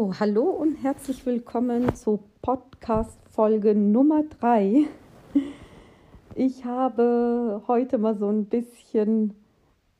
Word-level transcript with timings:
Hallo 0.00 0.44
und 0.44 0.76
herzlich 0.76 1.26
willkommen 1.26 1.94
zur 1.94 2.20
Podcast-Folge 2.40 3.74
Nummer 3.74 4.22
3. 4.40 4.86
Ich 6.34 6.64
habe 6.64 7.62
heute 7.68 7.98
mal 7.98 8.16
so 8.16 8.28
ein 8.28 8.46
bisschen 8.46 9.34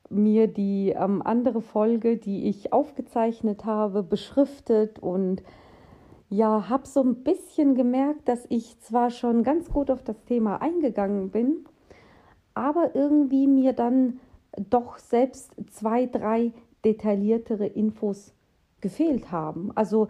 mir 0.09 0.47
die 0.47 0.89
ähm, 0.89 1.21
andere 1.21 1.61
Folge, 1.61 2.17
die 2.17 2.49
ich 2.49 2.73
aufgezeichnet 2.73 3.65
habe, 3.65 4.01
beschriftet 4.01 4.97
und 4.97 5.43
ja, 6.29 6.67
habe 6.67 6.87
so 6.87 7.03
ein 7.03 7.17
bisschen 7.23 7.75
gemerkt, 7.75 8.27
dass 8.27 8.47
ich 8.49 8.79
zwar 8.79 9.11
schon 9.11 9.43
ganz 9.43 9.69
gut 9.69 9.91
auf 9.91 10.01
das 10.03 10.23
Thema 10.23 10.63
eingegangen 10.63 11.29
bin, 11.29 11.65
aber 12.55 12.95
irgendwie 12.95 13.45
mir 13.45 13.73
dann 13.73 14.19
doch 14.57 14.97
selbst 14.97 15.53
zwei, 15.69 16.07
drei 16.07 16.53
detailliertere 16.83 17.67
Infos 17.67 18.33
gefehlt 18.81 19.31
haben. 19.31 19.71
Also 19.75 20.07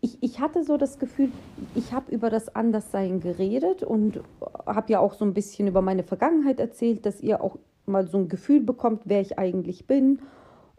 ich, 0.00 0.22
ich 0.22 0.40
hatte 0.40 0.64
so 0.64 0.76
das 0.76 0.98
Gefühl, 0.98 1.30
ich 1.74 1.92
habe 1.92 2.12
über 2.12 2.30
das 2.30 2.54
Anderssein 2.54 3.20
geredet 3.20 3.82
und 3.82 4.20
habe 4.64 4.92
ja 4.92 5.00
auch 5.00 5.14
so 5.14 5.24
ein 5.24 5.34
bisschen 5.34 5.68
über 5.68 5.82
meine 5.82 6.04
Vergangenheit 6.04 6.60
erzählt, 6.60 7.04
dass 7.04 7.20
ihr 7.20 7.42
auch 7.42 7.58
mal 7.86 8.06
so 8.06 8.18
ein 8.18 8.28
Gefühl 8.28 8.60
bekommt, 8.60 9.02
wer 9.04 9.20
ich 9.20 9.38
eigentlich 9.38 9.86
bin 9.86 10.20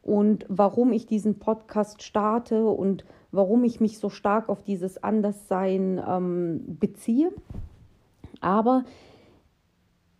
und 0.01 0.45
warum 0.49 0.93
ich 0.93 1.05
diesen 1.05 1.39
Podcast 1.39 2.01
starte 2.01 2.65
und 2.65 3.05
warum 3.31 3.63
ich 3.63 3.79
mich 3.79 3.99
so 3.99 4.09
stark 4.09 4.49
auf 4.49 4.63
dieses 4.63 5.03
Anderssein 5.03 6.01
ähm, 6.07 6.77
beziehe. 6.79 7.31
Aber 8.39 8.83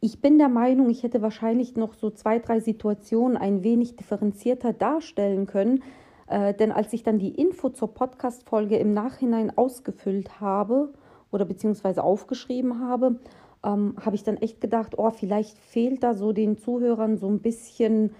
ich 0.01 0.19
bin 0.19 0.37
der 0.37 0.49
Meinung, 0.49 0.89
ich 0.89 1.03
hätte 1.03 1.21
wahrscheinlich 1.21 1.75
noch 1.75 1.93
so 1.93 2.09
zwei, 2.09 2.39
drei 2.39 2.59
Situationen 2.59 3.37
ein 3.37 3.63
wenig 3.63 3.95
differenzierter 3.95 4.73
darstellen 4.73 5.45
können, 5.45 5.83
äh, 6.27 6.53
denn 6.53 6.71
als 6.71 6.93
ich 6.93 7.03
dann 7.03 7.19
die 7.19 7.35
Info 7.35 7.69
zur 7.69 7.93
Podcast-Folge 7.93 8.77
im 8.77 8.93
Nachhinein 8.93 9.55
ausgefüllt 9.57 10.39
habe 10.39 10.93
oder 11.31 11.45
beziehungsweise 11.45 12.03
aufgeschrieben 12.03 12.79
habe, 12.87 13.19
ähm, 13.63 13.95
habe 13.99 14.15
ich 14.15 14.23
dann 14.23 14.37
echt 14.37 14.61
gedacht, 14.61 14.97
oh, 14.97 15.09
vielleicht 15.09 15.57
fehlt 15.57 16.03
da 16.03 16.13
so 16.13 16.31
den 16.31 16.57
Zuhörern 16.57 17.17
so 17.17 17.27
ein 17.29 17.39
bisschen 17.39 18.11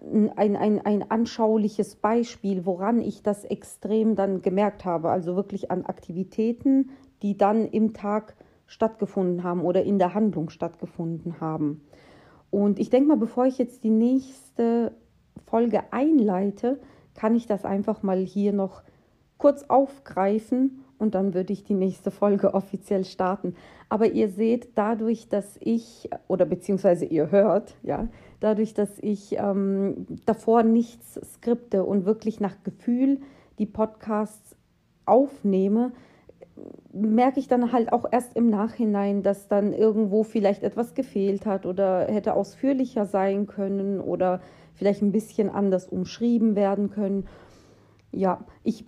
äh, 0.00 0.28
ein, 0.36 0.56
ein, 0.56 0.84
ein 0.84 1.10
anschauliches 1.10 1.96
Beispiel, 1.96 2.66
woran 2.66 3.00
ich 3.00 3.22
das 3.22 3.44
extrem 3.44 4.14
dann 4.14 4.42
gemerkt 4.42 4.84
habe. 4.84 5.10
Also 5.10 5.36
wirklich 5.36 5.70
an 5.70 5.84
Aktivitäten, 5.84 6.90
die 7.22 7.36
dann 7.36 7.66
im 7.66 7.94
Tag 7.94 8.36
stattgefunden 8.66 9.42
haben 9.42 9.62
oder 9.62 9.82
in 9.82 9.98
der 9.98 10.14
Handlung 10.14 10.50
stattgefunden 10.50 11.40
haben. 11.40 11.82
Und 12.50 12.78
ich 12.78 12.90
denke 12.90 13.08
mal, 13.08 13.16
bevor 13.16 13.46
ich 13.46 13.58
jetzt 13.58 13.82
die 13.82 13.90
nächste 13.90 14.92
Folge 15.46 15.82
einleite, 15.92 16.78
kann 17.14 17.34
ich 17.34 17.46
das 17.46 17.64
einfach 17.64 18.02
mal 18.02 18.18
hier 18.18 18.52
noch 18.52 18.82
kurz 19.38 19.64
aufgreifen 19.68 20.84
und 20.98 21.14
dann 21.14 21.32
würde 21.32 21.52
ich 21.52 21.64
die 21.64 21.74
nächste 21.74 22.10
Folge 22.10 22.54
offiziell 22.54 23.04
starten. 23.04 23.54
Aber 23.88 24.10
ihr 24.10 24.28
seht, 24.28 24.70
dadurch, 24.76 25.28
dass 25.28 25.56
ich, 25.60 26.10
oder 26.26 26.44
beziehungsweise 26.44 27.04
ihr 27.04 27.30
hört, 27.30 27.76
ja, 27.82 28.08
dadurch, 28.40 28.74
dass 28.74 28.98
ich 28.98 29.36
ähm, 29.38 30.06
davor 30.26 30.62
nichts 30.62 31.20
skripte 31.34 31.84
und 31.84 32.04
wirklich 32.04 32.40
nach 32.40 32.62
Gefühl 32.64 33.20
die 33.58 33.66
Podcasts 33.66 34.56
aufnehme, 35.06 35.92
merke 36.92 37.38
ich 37.40 37.48
dann 37.48 37.72
halt 37.72 37.92
auch 37.92 38.04
erst 38.10 38.36
im 38.36 38.50
Nachhinein, 38.50 39.22
dass 39.22 39.48
dann 39.48 39.72
irgendwo 39.72 40.24
vielleicht 40.24 40.62
etwas 40.62 40.94
gefehlt 40.94 41.46
hat 41.46 41.66
oder 41.66 42.06
hätte 42.06 42.34
ausführlicher 42.34 43.06
sein 43.06 43.46
können 43.46 44.00
oder 44.00 44.40
vielleicht 44.78 45.02
ein 45.02 45.12
bisschen 45.12 45.50
anders 45.50 45.86
umschrieben 45.86 46.56
werden 46.56 46.90
können. 46.90 47.26
Ja, 48.12 48.44
ich 48.62 48.86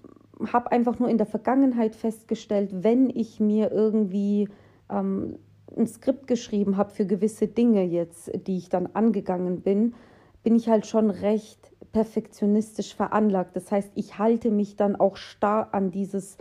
habe 0.53 0.73
einfach 0.73 0.99
nur 0.99 1.09
in 1.09 1.19
der 1.19 1.27
Vergangenheit 1.27 1.95
festgestellt, 1.95 2.71
wenn 2.83 3.11
ich 3.11 3.41
mir 3.41 3.71
irgendwie 3.71 4.49
ähm, 4.89 5.39
ein 5.77 5.87
Skript 5.87 6.27
geschrieben 6.27 6.77
habe 6.77 6.91
für 6.91 7.07
gewisse 7.07 7.49
Dinge 7.49 7.85
jetzt, 7.85 8.31
die 8.47 8.57
ich 8.57 8.69
dann 8.69 8.87
angegangen 8.95 9.61
bin, 9.61 9.95
bin 10.43 10.55
ich 10.55 10.69
halt 10.69 10.87
schon 10.87 11.11
recht 11.11 11.73
perfektionistisch 11.93 12.95
veranlagt. 12.95 13.57
Das 13.57 13.71
heißt, 13.71 13.91
ich 13.95 14.19
halte 14.19 14.51
mich 14.51 14.77
dann 14.77 14.97
auch 14.97 15.17
starr 15.17 15.69
an 15.73 15.91
dieses 15.91 16.39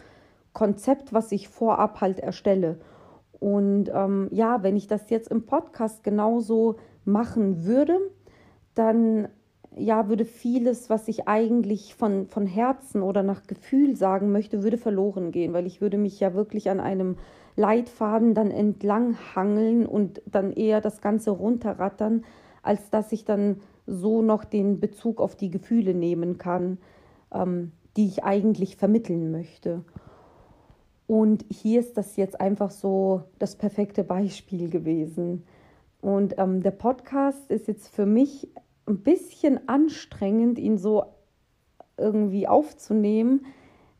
Konzept, 0.53 1.11
was 1.11 1.31
ich 1.31 1.49
vorab 1.49 2.01
halt 2.01 2.19
erstelle. 2.19 2.79
Und 3.39 3.89
ähm, 3.93 4.27
ja, 4.31 4.63
wenn 4.63 4.75
ich 4.75 4.87
das 4.87 5.09
jetzt 5.09 5.29
im 5.29 5.45
Podcast 5.45 6.03
genauso 6.03 6.77
machen 7.05 7.65
würde, 7.65 7.97
dann 8.75 9.29
ja, 9.75 10.09
würde 10.09 10.25
vieles, 10.25 10.89
was 10.89 11.07
ich 11.07 11.27
eigentlich 11.27 11.95
von, 11.95 12.27
von 12.27 12.45
Herzen 12.45 13.01
oder 13.01 13.23
nach 13.23 13.43
Gefühl 13.47 13.95
sagen 13.95 14.31
möchte, 14.31 14.63
würde 14.63 14.77
verloren 14.77 15.31
gehen, 15.31 15.53
weil 15.53 15.67
ich 15.67 15.79
würde 15.81 15.97
mich 15.97 16.19
ja 16.19 16.33
wirklich 16.33 16.69
an 16.69 16.79
einem 16.79 17.17
Leitfaden 17.55 18.33
dann 18.33 18.51
entlang 18.51 19.17
hangeln 19.35 19.85
und 19.85 20.21
dann 20.25 20.51
eher 20.53 20.81
das 20.81 21.01
Ganze 21.01 21.31
runterrattern, 21.31 22.23
als 22.63 22.89
dass 22.89 23.11
ich 23.11 23.25
dann 23.25 23.61
so 23.85 24.21
noch 24.21 24.43
den 24.43 24.79
Bezug 24.79 25.21
auf 25.21 25.35
die 25.35 25.49
Gefühle 25.49 25.93
nehmen 25.93 26.37
kann, 26.37 26.77
ähm, 27.33 27.71
die 27.97 28.07
ich 28.07 28.23
eigentlich 28.23 28.77
vermitteln 28.77 29.31
möchte. 29.31 29.83
Und 31.07 31.45
hier 31.49 31.79
ist 31.79 31.97
das 31.97 32.17
jetzt 32.17 32.39
einfach 32.39 32.71
so 32.71 33.23
das 33.39 33.55
perfekte 33.55 34.03
Beispiel 34.03 34.69
gewesen. 34.69 35.43
Und 36.01 36.35
ähm, 36.37 36.61
der 36.61 36.71
Podcast 36.71 37.49
ist 37.49 37.67
jetzt 37.67 37.87
für 37.89 38.05
mich 38.05 38.47
ein 38.89 38.99
bisschen 38.99 39.67
anstrengend, 39.69 40.59
ihn 40.59 40.77
so 40.77 41.03
irgendwie 41.97 42.47
aufzunehmen, 42.47 43.45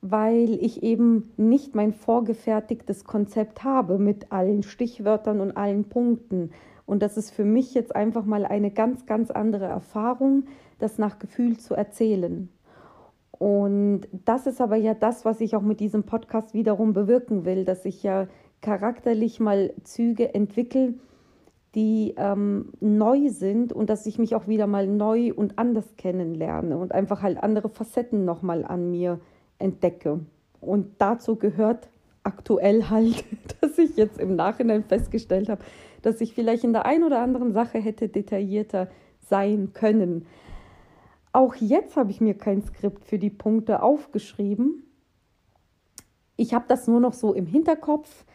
weil 0.01 0.53
ich 0.61 0.83
eben 0.83 1.31
nicht 1.38 1.75
mein 1.75 1.94
vorgefertigtes 1.94 3.03
Konzept 3.03 3.63
habe 3.63 3.99
mit 3.99 4.31
allen 4.31 4.63
Stichwörtern 4.63 5.41
und 5.41 5.55
allen 5.55 5.85
Punkten. 5.85 6.51
Und 6.85 7.03
das 7.03 7.17
ist 7.17 7.31
für 7.31 7.45
mich 7.45 7.73
jetzt 7.73 7.95
einfach 7.95 8.25
mal 8.25 8.45
eine 8.45 8.72
ganz, 8.72 9.05
ganz 9.05 9.29
andere 9.29 9.66
Erfahrung, 9.66 10.45
das 10.79 10.97
nach 10.97 11.19
Gefühl 11.19 11.57
zu 11.57 11.75
erzählen. 11.75 12.49
Und 13.31 14.07
das 14.25 14.47
ist 14.47 14.59
aber 14.59 14.75
ja 14.75 14.94
das, 14.94 15.23
was 15.23 15.39
ich 15.39 15.55
auch 15.55 15.61
mit 15.61 15.79
diesem 15.79 16.03
Podcast 16.03 16.53
wiederum 16.53 16.94
bewirken 16.94 17.45
will, 17.45 17.63
dass 17.63 17.85
ich 17.85 18.03
ja 18.03 18.28
charakterlich 18.61 19.39
mal 19.39 19.73
Züge 19.83 20.33
entwickle, 20.33 20.95
die 21.75 22.16
ähm, 22.18 22.72
neu 22.80 23.30
sind 23.30 23.74
und 23.74 23.90
dass 23.90 24.06
ich 24.06 24.18
mich 24.18 24.35
auch 24.35 24.47
wieder 24.47 24.66
mal 24.66 24.88
neu 24.88 25.31
und 25.34 25.59
anders 25.59 25.96
kennenlerne 25.97 26.78
und 26.78 26.94
einfach 26.94 27.22
halt 27.22 27.41
andere 27.41 27.69
Facetten 27.69 28.25
nochmal 28.25 28.66
an 28.66 28.90
mir 28.90 29.19
entdecke. 29.59 30.22
Und 30.62 30.96
dazu 30.97 31.35
gehört 31.35 31.90
aktuell 32.24 32.90
halt, 32.90 33.24
dass 33.62 33.78
ich 33.78 33.96
jetzt 33.97 34.19
im 34.19 34.35
Nachhinein 34.35 34.84
festgestellt 34.84 35.50
habe, 35.50 35.63
dass 36.02 36.22
ich 36.22 36.34
vielleicht 36.34 36.63
in 36.63 36.74
der 36.74 36.85
einen 36.85 37.03
oder 37.03 37.22
anderen 37.22 37.52
Sache 37.52 37.79
hätte 37.79 38.09
detaillierter 38.09 38.90
sein 39.19 39.74
können. 39.74 40.25
Auch 41.31 41.56
jetzt 41.56 41.96
habe 41.96 42.09
ich 42.09 42.22
mir 42.22 42.34
kein 42.34 42.63
Skript 42.63 43.06
für 43.06 43.19
die 43.19 43.29
Punkte 43.29 43.84
aufgeschrieben. 43.84 44.84
Ich 46.35 46.53
habe 46.53 46.66
das 46.68 46.88
nur 46.88 47.00
noch 47.00 47.13
so 47.13 47.34
im 47.34 47.46
Hinterkopf. 47.46 48.25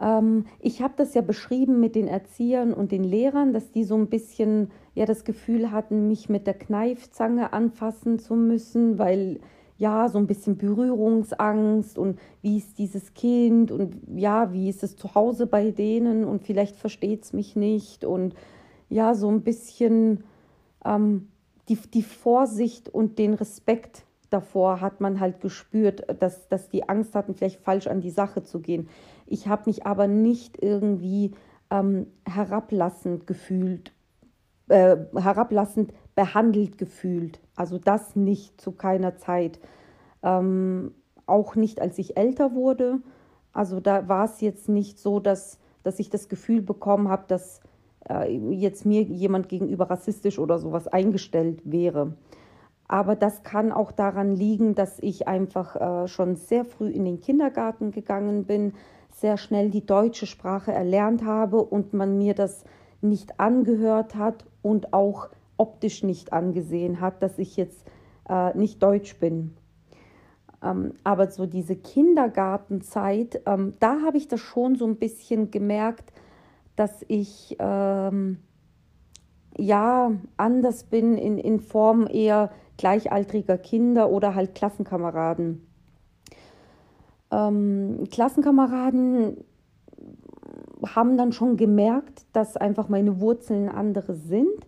Ähm, 0.00 0.46
ich 0.60 0.82
habe 0.82 0.94
das 0.96 1.14
ja 1.14 1.22
beschrieben 1.22 1.80
mit 1.80 1.94
den 1.94 2.08
Erziehern 2.08 2.72
und 2.72 2.92
den 2.92 3.04
Lehrern, 3.04 3.52
dass 3.52 3.70
die 3.70 3.84
so 3.84 3.96
ein 3.96 4.08
bisschen 4.08 4.70
ja 4.94 5.06
das 5.06 5.24
Gefühl 5.24 5.70
hatten, 5.70 6.08
mich 6.08 6.28
mit 6.28 6.46
der 6.46 6.54
Kneifzange 6.54 7.52
anfassen 7.52 8.18
zu 8.18 8.34
müssen, 8.34 8.98
weil 8.98 9.40
ja 9.76 10.08
so 10.08 10.18
ein 10.18 10.26
bisschen 10.26 10.56
Berührungsangst 10.56 11.98
und 11.98 12.18
wie 12.42 12.58
ist 12.58 12.78
dieses 12.78 13.14
Kind 13.14 13.72
und 13.72 13.96
ja, 14.14 14.52
wie 14.52 14.68
ist 14.68 14.84
es 14.84 14.96
zu 14.96 15.14
Hause 15.14 15.46
bei 15.46 15.72
denen 15.72 16.24
und 16.24 16.42
vielleicht 16.42 16.76
versteht 16.76 17.24
es 17.24 17.32
mich 17.32 17.56
nicht 17.56 18.04
und 18.04 18.34
ja, 18.88 19.14
so 19.14 19.28
ein 19.28 19.42
bisschen 19.42 20.22
ähm, 20.84 21.28
die, 21.68 21.76
die 21.76 22.02
Vorsicht 22.02 22.88
und 22.88 23.18
den 23.18 23.34
Respekt 23.34 24.04
davor 24.30 24.80
hat 24.80 25.00
man 25.00 25.20
halt 25.20 25.40
gespürt, 25.40 26.04
dass, 26.20 26.48
dass 26.48 26.68
die 26.68 26.88
Angst 26.88 27.14
hatten, 27.14 27.34
vielleicht 27.34 27.60
falsch 27.60 27.86
an 27.86 28.00
die 28.00 28.10
Sache 28.10 28.42
zu 28.42 28.60
gehen. 28.60 28.88
Ich 29.34 29.48
habe 29.48 29.64
mich 29.66 29.84
aber 29.84 30.06
nicht 30.06 30.62
irgendwie 30.62 31.32
ähm, 31.68 32.06
herablassend 32.24 33.26
gefühlt, 33.26 33.92
äh, 34.68 34.96
herablassend 35.12 35.92
behandelt 36.14 36.78
gefühlt. 36.78 37.40
Also 37.56 37.78
das 37.78 38.14
nicht 38.14 38.60
zu 38.60 38.70
keiner 38.70 39.16
Zeit. 39.16 39.58
Ähm, 40.22 40.92
auch 41.26 41.56
nicht, 41.56 41.80
als 41.80 41.98
ich 41.98 42.16
älter 42.16 42.54
wurde. 42.54 43.00
Also 43.52 43.80
da 43.80 44.08
war 44.08 44.26
es 44.26 44.40
jetzt 44.40 44.68
nicht 44.68 45.00
so, 45.00 45.18
dass, 45.18 45.58
dass 45.82 45.98
ich 45.98 46.10
das 46.10 46.28
Gefühl 46.28 46.62
bekommen 46.62 47.08
habe, 47.08 47.24
dass 47.26 47.60
äh, 48.08 48.32
jetzt 48.52 48.86
mir 48.86 49.02
jemand 49.02 49.48
gegenüber 49.48 49.90
rassistisch 49.90 50.38
oder 50.38 50.60
sowas 50.60 50.86
eingestellt 50.86 51.60
wäre. 51.64 52.14
Aber 52.86 53.16
das 53.16 53.42
kann 53.42 53.72
auch 53.72 53.90
daran 53.90 54.36
liegen, 54.36 54.76
dass 54.76 55.00
ich 55.00 55.26
einfach 55.26 56.04
äh, 56.04 56.06
schon 56.06 56.36
sehr 56.36 56.64
früh 56.64 56.90
in 56.90 57.04
den 57.04 57.18
Kindergarten 57.18 57.90
gegangen 57.90 58.44
bin, 58.44 58.74
sehr 59.14 59.36
schnell 59.36 59.70
die 59.70 59.86
deutsche 59.86 60.26
Sprache 60.26 60.72
erlernt 60.72 61.24
habe 61.24 61.62
und 61.62 61.94
man 61.94 62.18
mir 62.18 62.34
das 62.34 62.64
nicht 63.00 63.38
angehört 63.38 64.14
hat 64.14 64.44
und 64.62 64.92
auch 64.92 65.28
optisch 65.56 66.02
nicht 66.02 66.32
angesehen 66.32 67.00
hat, 67.00 67.22
dass 67.22 67.38
ich 67.38 67.56
jetzt 67.56 67.86
äh, 68.28 68.56
nicht 68.56 68.82
deutsch 68.82 69.18
bin. 69.18 69.56
Ähm, 70.62 70.94
aber 71.04 71.30
so 71.30 71.46
diese 71.46 71.76
Kindergartenzeit, 71.76 73.40
ähm, 73.46 73.74
da 73.78 74.00
habe 74.00 74.16
ich 74.16 74.28
das 74.28 74.40
schon 74.40 74.74
so 74.76 74.86
ein 74.86 74.96
bisschen 74.96 75.50
gemerkt, 75.50 76.12
dass 76.76 77.04
ich 77.06 77.56
ähm, 77.60 78.38
ja 79.56 80.12
anders 80.36 80.84
bin 80.84 81.16
in, 81.16 81.38
in 81.38 81.60
Form 81.60 82.08
eher 82.10 82.50
gleichaltriger 82.78 83.58
Kinder 83.58 84.10
oder 84.10 84.34
halt 84.34 84.54
Klassenkameraden. 84.54 85.64
Ähm, 87.34 88.04
Klassenkameraden 88.10 89.38
haben 90.86 91.16
dann 91.16 91.32
schon 91.32 91.56
gemerkt, 91.56 92.26
dass 92.32 92.56
einfach 92.56 92.88
meine 92.88 93.20
Wurzeln 93.20 93.68
andere 93.68 94.14
sind, 94.14 94.66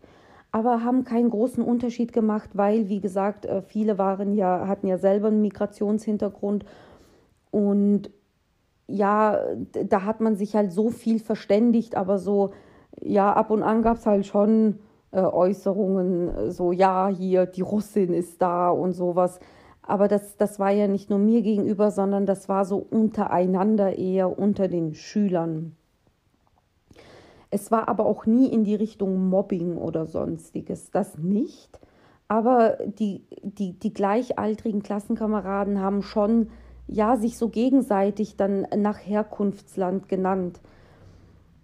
aber 0.50 0.82
haben 0.82 1.04
keinen 1.04 1.30
großen 1.30 1.62
Unterschied 1.62 2.12
gemacht, 2.12 2.50
weil, 2.54 2.88
wie 2.88 3.00
gesagt, 3.00 3.44
äh, 3.44 3.62
viele 3.62 3.98
waren 3.98 4.32
ja, 4.32 4.66
hatten 4.66 4.88
ja 4.88 4.98
selber 4.98 5.28
einen 5.28 5.42
Migrationshintergrund 5.42 6.64
und 7.50 8.10
ja, 8.88 9.38
da 9.72 10.04
hat 10.04 10.20
man 10.20 10.36
sich 10.36 10.54
halt 10.54 10.72
so 10.72 10.90
viel 10.90 11.18
verständigt, 11.18 11.96
aber 11.96 12.18
so, 12.18 12.50
ja, 13.00 13.32
ab 13.32 13.50
und 13.50 13.62
an 13.62 13.82
gab 13.82 13.98
es 13.98 14.06
halt 14.06 14.26
schon 14.26 14.78
äh, 15.10 15.20
Äußerungen, 15.20 16.50
so, 16.50 16.72
ja, 16.72 17.08
hier, 17.08 17.46
die 17.46 17.62
Russin 17.62 18.12
ist 18.12 18.40
da 18.40 18.70
und 18.70 18.92
sowas. 18.92 19.40
Aber 19.86 20.08
das, 20.08 20.36
das 20.36 20.58
war 20.58 20.70
ja 20.70 20.88
nicht 20.88 21.10
nur 21.10 21.20
mir 21.20 21.42
gegenüber, 21.42 21.90
sondern 21.90 22.26
das 22.26 22.48
war 22.48 22.64
so 22.64 22.76
untereinander 22.76 23.96
eher 23.96 24.38
unter 24.38 24.68
den 24.68 24.94
Schülern. 24.94 25.76
Es 27.50 27.70
war 27.70 27.88
aber 27.88 28.04
auch 28.04 28.26
nie 28.26 28.48
in 28.48 28.64
die 28.64 28.74
Richtung 28.74 29.28
Mobbing 29.28 29.76
oder 29.76 30.06
sonstiges, 30.06 30.90
das 30.90 31.16
nicht. 31.16 31.78
Aber 32.28 32.76
die, 32.84 33.22
die, 33.42 33.78
die 33.78 33.92
gleichaltrigen 33.92 34.82
Klassenkameraden 34.82 35.80
haben 35.80 36.02
schon 36.02 36.48
ja, 36.88 37.16
sich 37.16 37.38
so 37.38 37.48
gegenseitig 37.48 38.36
dann 38.36 38.66
nach 38.76 38.98
Herkunftsland 38.98 40.08
genannt. 40.08 40.60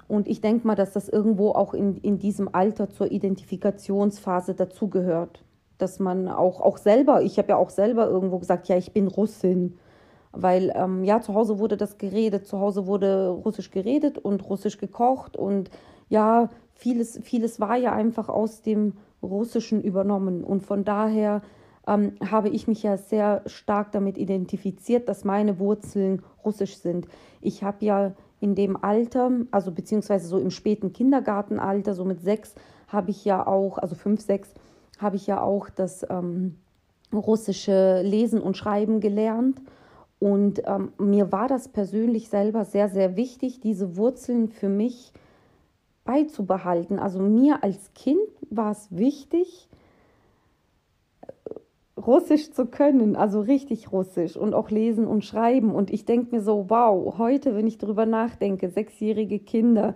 Und 0.09 0.29
ich 0.29 0.41
denke 0.41 0.67
mal, 0.67 0.75
dass 0.75 0.93
das 0.93 1.09
irgendwo 1.09 1.51
auch 1.51 1.75
in, 1.75 1.97
in 1.97 2.19
diesem 2.19 2.53
Alter 2.55 2.91
zur 2.91 3.11
Identifikationsphase 3.11 4.55
dazugehört. 4.55 5.43
Dass 5.83 5.99
man 5.99 6.29
auch, 6.29 6.61
auch 6.61 6.79
selber, 6.79 7.23
ich 7.23 7.39
habe 7.39 7.49
ja 7.49 7.57
auch 7.57 7.71
selber 7.71 8.07
irgendwo 8.07 8.39
gesagt, 8.39 8.69
ja, 8.69 8.77
ich 8.77 8.93
bin 8.93 9.09
Russin. 9.09 9.79
Weil 10.31 10.73
ähm, 10.75 11.05
ja, 11.05 11.21
zu 11.21 11.35
Hause 11.35 11.59
wurde 11.59 11.77
das 11.77 11.99
geredet, 11.99 12.47
zu 12.47 12.59
Hause 12.59 12.87
wurde 12.87 13.29
Russisch 13.29 13.71
geredet 13.71 14.17
und 14.17 14.49
Russisch 14.49 14.79
gekocht 14.79 15.37
und 15.37 15.71
ja, 16.09 16.49
vieles, 16.75 17.21
vieles 17.23 17.61
war 17.61 17.77
ja 17.77 17.93
einfach 17.93 18.29
aus 18.29 18.63
dem 18.63 18.95
Russischen 19.23 19.83
übernommen. 19.83 20.43
Und 20.45 20.63
von 20.63 20.85
daher 20.85 21.43
ähm, 21.87 22.13
habe 22.31 22.49
ich 22.49 22.67
mich 22.69 22.83
ja 22.83 22.97
sehr 22.97 23.43
stark 23.47 23.93
damit 23.93 24.19
identifiziert, 24.19 25.09
dass 25.09 25.25
meine 25.25 25.59
Wurzeln 25.59 26.23
russisch 26.45 26.77
sind. 26.77 27.07
Ich 27.41 27.63
habe 27.63 27.85
ja 27.85 28.13
in 28.41 28.55
dem 28.55 28.83
Alter, 28.83 29.31
also 29.51 29.71
beziehungsweise 29.71 30.27
so 30.27 30.39
im 30.39 30.51
späten 30.51 30.93
Kindergartenalter, 30.93 31.95
so 31.95 32.05
mit 32.05 32.21
sechs, 32.21 32.55
habe 32.89 33.11
ich 33.11 33.25
ja 33.25 33.47
auch, 33.47 33.79
also 33.79 33.95
fünf, 33.95 34.21
sechs, 34.21 34.53
habe 35.03 35.17
ich 35.17 35.27
ja 35.27 35.41
auch 35.43 35.69
das 35.69 36.07
ähm, 36.09 36.57
russische 37.13 38.03
Lesen 38.03 38.41
und 38.41 38.57
Schreiben 38.57 39.01
gelernt. 39.01 39.61
Und 40.19 40.63
ähm, 40.67 40.93
mir 40.99 41.33
war 41.33 41.49
das 41.49 41.69
persönlich 41.69 42.29
selber 42.29 42.65
sehr, 42.65 42.89
sehr 42.89 43.17
wichtig, 43.17 43.61
diese 43.61 43.97
Wurzeln 43.97 44.49
für 44.49 44.69
mich 44.69 45.13
beizubehalten. 46.05 46.99
Also 46.99 47.21
mir 47.21 47.65
als 47.65 47.93
Kind 47.95 48.21
war 48.51 48.71
es 48.71 48.87
wichtig, 48.91 49.69
Russisch 51.97 52.53
zu 52.53 52.67
können, 52.67 53.17
also 53.17 53.41
richtig 53.41 53.93
Russisch 53.93 54.37
und 54.37 54.55
auch 54.55 54.71
lesen 54.71 55.07
und 55.07 55.25
schreiben. 55.25 55.75
Und 55.75 55.91
ich 55.91 56.05
denke 56.05 56.35
mir 56.35 56.43
so, 56.43 56.67
wow, 56.69 57.19
heute, 57.19 57.55
wenn 57.55 57.67
ich 57.67 57.79
darüber 57.79 58.07
nachdenke, 58.07 58.71
sechsjährige 58.71 59.39
Kinder, 59.39 59.95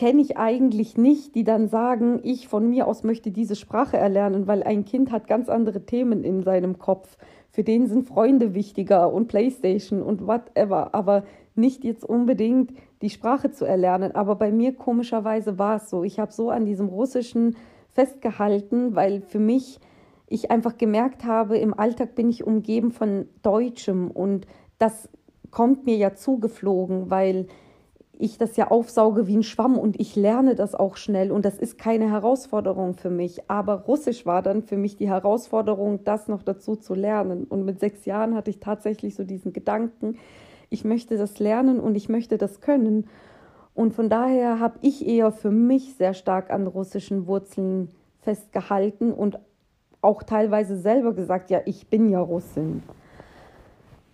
kenne 0.00 0.22
ich 0.22 0.38
eigentlich 0.38 0.96
nicht, 0.96 1.34
die 1.34 1.44
dann 1.44 1.68
sagen, 1.68 2.20
ich 2.22 2.48
von 2.48 2.70
mir 2.70 2.86
aus 2.86 3.04
möchte 3.04 3.30
diese 3.30 3.54
Sprache 3.54 3.98
erlernen, 3.98 4.46
weil 4.46 4.62
ein 4.62 4.86
Kind 4.86 5.12
hat 5.12 5.26
ganz 5.26 5.50
andere 5.50 5.84
Themen 5.84 6.24
in 6.24 6.42
seinem 6.42 6.78
Kopf. 6.78 7.18
Für 7.50 7.64
den 7.64 7.86
sind 7.86 8.06
Freunde 8.06 8.54
wichtiger 8.54 9.12
und 9.12 9.28
Playstation 9.28 10.00
und 10.00 10.26
whatever, 10.26 10.94
aber 10.94 11.24
nicht 11.54 11.84
jetzt 11.84 12.02
unbedingt 12.02 12.72
die 13.02 13.10
Sprache 13.10 13.50
zu 13.50 13.66
erlernen. 13.66 14.14
Aber 14.14 14.36
bei 14.36 14.50
mir 14.50 14.74
komischerweise 14.74 15.58
war 15.58 15.76
es 15.76 15.90
so. 15.90 16.02
Ich 16.02 16.18
habe 16.18 16.32
so 16.32 16.48
an 16.48 16.64
diesem 16.64 16.88
Russischen 16.88 17.56
festgehalten, 17.90 18.94
weil 18.94 19.20
für 19.20 19.38
mich 19.38 19.80
ich 20.28 20.50
einfach 20.50 20.78
gemerkt 20.78 21.26
habe, 21.26 21.58
im 21.58 21.78
Alltag 21.78 22.14
bin 22.14 22.30
ich 22.30 22.46
umgeben 22.46 22.90
von 22.90 23.26
Deutschem 23.42 24.10
und 24.10 24.46
das 24.78 25.10
kommt 25.50 25.84
mir 25.84 25.96
ja 25.96 26.14
zugeflogen, 26.14 27.10
weil 27.10 27.48
ich 28.20 28.38
das 28.38 28.56
ja 28.56 28.70
aufsauge 28.70 29.26
wie 29.26 29.36
ein 29.36 29.42
Schwamm 29.42 29.78
und 29.78 29.98
ich 29.98 30.16
lerne 30.16 30.54
das 30.54 30.74
auch 30.74 30.96
schnell 30.96 31.32
und 31.32 31.44
das 31.44 31.58
ist 31.58 31.78
keine 31.78 32.10
Herausforderung 32.10 32.94
für 32.94 33.10
mich. 33.10 33.50
Aber 33.50 33.82
Russisch 33.82 34.26
war 34.26 34.42
dann 34.42 34.62
für 34.62 34.76
mich 34.76 34.96
die 34.96 35.08
Herausforderung, 35.08 36.04
das 36.04 36.28
noch 36.28 36.42
dazu 36.42 36.76
zu 36.76 36.94
lernen. 36.94 37.44
Und 37.44 37.64
mit 37.64 37.80
sechs 37.80 38.04
Jahren 38.04 38.34
hatte 38.34 38.50
ich 38.50 38.60
tatsächlich 38.60 39.14
so 39.14 39.24
diesen 39.24 39.52
Gedanken, 39.52 40.18
ich 40.68 40.84
möchte 40.84 41.16
das 41.16 41.38
lernen 41.38 41.80
und 41.80 41.96
ich 41.96 42.08
möchte 42.08 42.38
das 42.38 42.60
können. 42.60 43.06
Und 43.74 43.94
von 43.94 44.08
daher 44.08 44.60
habe 44.60 44.78
ich 44.82 45.06
eher 45.06 45.32
für 45.32 45.50
mich 45.50 45.94
sehr 45.94 46.14
stark 46.14 46.50
an 46.50 46.66
russischen 46.66 47.26
Wurzeln 47.26 47.88
festgehalten 48.20 49.12
und 49.12 49.38
auch 50.02 50.22
teilweise 50.22 50.76
selber 50.76 51.12
gesagt, 51.12 51.50
ja, 51.50 51.60
ich 51.66 51.88
bin 51.88 52.08
ja 52.08 52.20
Russin. 52.20 52.82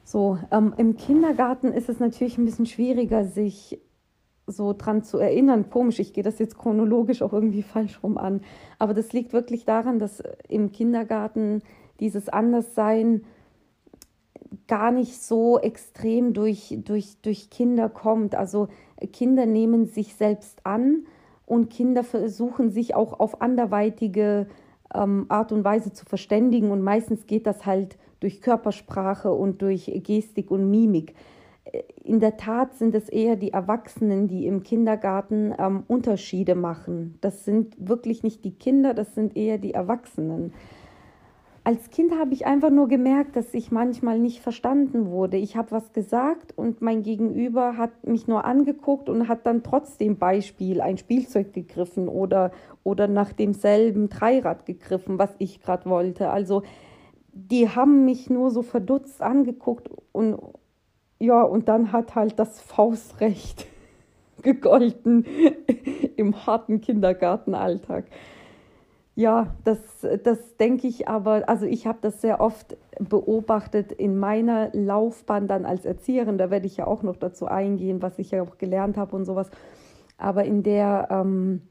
So, 0.05 0.39
ähm, 0.53 0.73
im 0.77 0.97
Kindergarten 0.97 1.73
ist 1.73 1.89
es 1.89 1.99
natürlich 1.99 2.39
ein 2.39 2.45
bisschen 2.45 2.67
schwieriger, 2.67 3.25
sich 3.25 3.81
so 4.47 4.73
dran 4.73 5.03
zu 5.03 5.19
erinnern. 5.19 5.71
Komisch, 5.71 5.99
ich 5.99 6.13
gehe 6.13 6.25
das 6.25 6.39
jetzt 6.39 6.59
chronologisch 6.59 7.23
auch 7.23 7.33
irgendwie 7.33 7.63
falsch 7.75 8.03
rum 8.03 8.19
an. 8.19 8.43
Aber 8.79 8.95
das 8.95 9.13
liegt 9.13 9.33
wirklich 9.33 9.65
daran, 9.65 9.99
dass 9.99 10.23
im 10.49 10.73
Kindergarten 10.73 11.63
dieses 12.01 12.29
Anderssein 12.29 13.23
gar 14.69 14.91
nicht 14.91 15.23
so 15.23 15.59
extrem 15.59 16.33
durch, 16.33 16.79
durch, 16.85 17.17
durch 17.23 17.51
Kinder 17.51 17.89
kommt. 17.89 18.35
Also 18.35 18.69
Kinder 19.13 19.47
nehmen 19.47 19.87
sich 19.87 20.15
selbst 20.15 20.65
an 20.65 21.07
und 21.47 21.71
Kinder 21.71 22.05
versuchen 22.05 22.71
sich 22.71 22.95
auch 22.95 23.19
auf 23.19 23.41
anderweitige 23.41 24.47
ähm, 24.95 25.27
Art 25.29 25.53
und 25.53 25.65
Weise 25.65 25.93
zu 25.93 26.05
verständigen 26.05 26.71
und 26.71 26.83
meistens 26.83 27.27
geht 27.27 27.47
das 27.47 27.67
halt 27.67 27.97
durch 28.21 28.41
Körpersprache 28.41 29.33
und 29.33 29.63
durch 29.63 29.91
Gestik 30.05 30.51
und 30.51 30.71
Mimik. 30.71 31.15
In 32.03 32.21
der 32.21 32.37
Tat 32.37 32.75
sind 32.75 32.95
es 32.95 33.09
eher 33.09 33.37
die 33.37 33.53
Erwachsenen, 33.53 34.29
die 34.29 34.47
im 34.47 34.63
Kindergarten 34.63 35.55
ähm, 35.59 35.83
Unterschiede 35.89 36.55
machen. 36.55 37.19
Das 37.21 37.45
sind 37.45 37.75
wirklich 37.79 38.23
nicht 38.23 38.45
die 38.45 38.55
Kinder, 38.55 38.95
das 38.95 39.15
sind 39.15 39.37
eher 39.37 39.59
die 39.59 39.75
Erwachsenen 39.75 40.53
als 41.67 41.91
Kind 41.91 42.17
habe 42.17 42.33
ich 42.33 42.47
einfach 42.47 42.71
nur 42.71 42.87
gemerkt, 42.87 43.35
dass 43.35 43.53
ich 43.53 43.73
manchmal 43.73 44.21
nicht 44.21 44.39
verstanden 44.39 45.11
wurde. 45.11 45.37
Ich 45.37 45.57
habe 45.57 45.73
was 45.73 45.93
gesagt 45.93 46.57
und 46.57 46.81
mein 46.81 47.03
Gegenüber 47.03 47.77
hat 47.77 48.07
mich 48.07 48.29
nur 48.29 48.45
angeguckt 48.45 49.09
und 49.09 49.27
hat 49.27 49.47
dann 49.47 49.65
trotzdem 49.65 50.17
Beispiel 50.17 50.81
ein 50.81 50.97
Spielzeug 50.97 51.53
gegriffen 51.53 52.07
oder, 52.07 52.53
oder 52.85 53.09
nach 53.09 53.33
demselben 53.33 54.09
Dreirad 54.09 54.65
gegriffen, 54.65 55.19
was 55.19 55.35
ich 55.39 55.61
gerade 55.61 55.91
wollte. 55.91 56.31
Also 56.31 56.63
die 57.33 57.69
haben 57.69 58.05
mich 58.05 58.31
nur 58.31 58.53
so 58.53 58.63
verdutzt 58.63 59.21
angeguckt 59.21 59.91
und 60.13 60.39
ja, 61.19 61.43
und 61.43 61.69
dann 61.69 61.93
hat 61.93 62.15
halt 62.15 62.39
das 62.39 62.61
Faustrecht 62.61 63.67
gegolten 64.43 65.25
im 66.17 66.47
harten 66.47 66.81
Kindergartenalltag. 66.81 68.05
Ja, 69.15 69.55
das, 69.65 69.79
das 70.25 70.59
denke 70.59 70.87
ich 70.87 71.09
aber, 71.09 71.49
also 71.49 71.65
ich 71.65 71.87
habe 71.87 71.99
das 72.03 72.21
sehr 72.21 72.39
oft 72.39 72.77
beobachtet 72.99 73.91
in 73.93 74.19
meiner 74.19 74.69
Laufbahn 74.75 75.49
dann 75.49 75.65
als 75.65 75.87
Erzieherin, 75.87 76.37
da 76.37 76.51
werde 76.51 76.67
ich 76.67 76.77
ja 76.77 76.87
auch 76.87 77.03
noch 77.03 77.17
dazu 77.17 77.47
eingehen, 77.47 78.03
was 78.03 78.19
ich 78.19 78.33
ja 78.33 78.43
auch 78.43 78.59
gelernt 78.59 78.99
habe 78.99 79.17
und 79.17 79.25
sowas. 79.25 79.51
Aber 80.19 80.45
in 80.45 80.63
der, 80.63 81.09
ähm, 81.11 81.63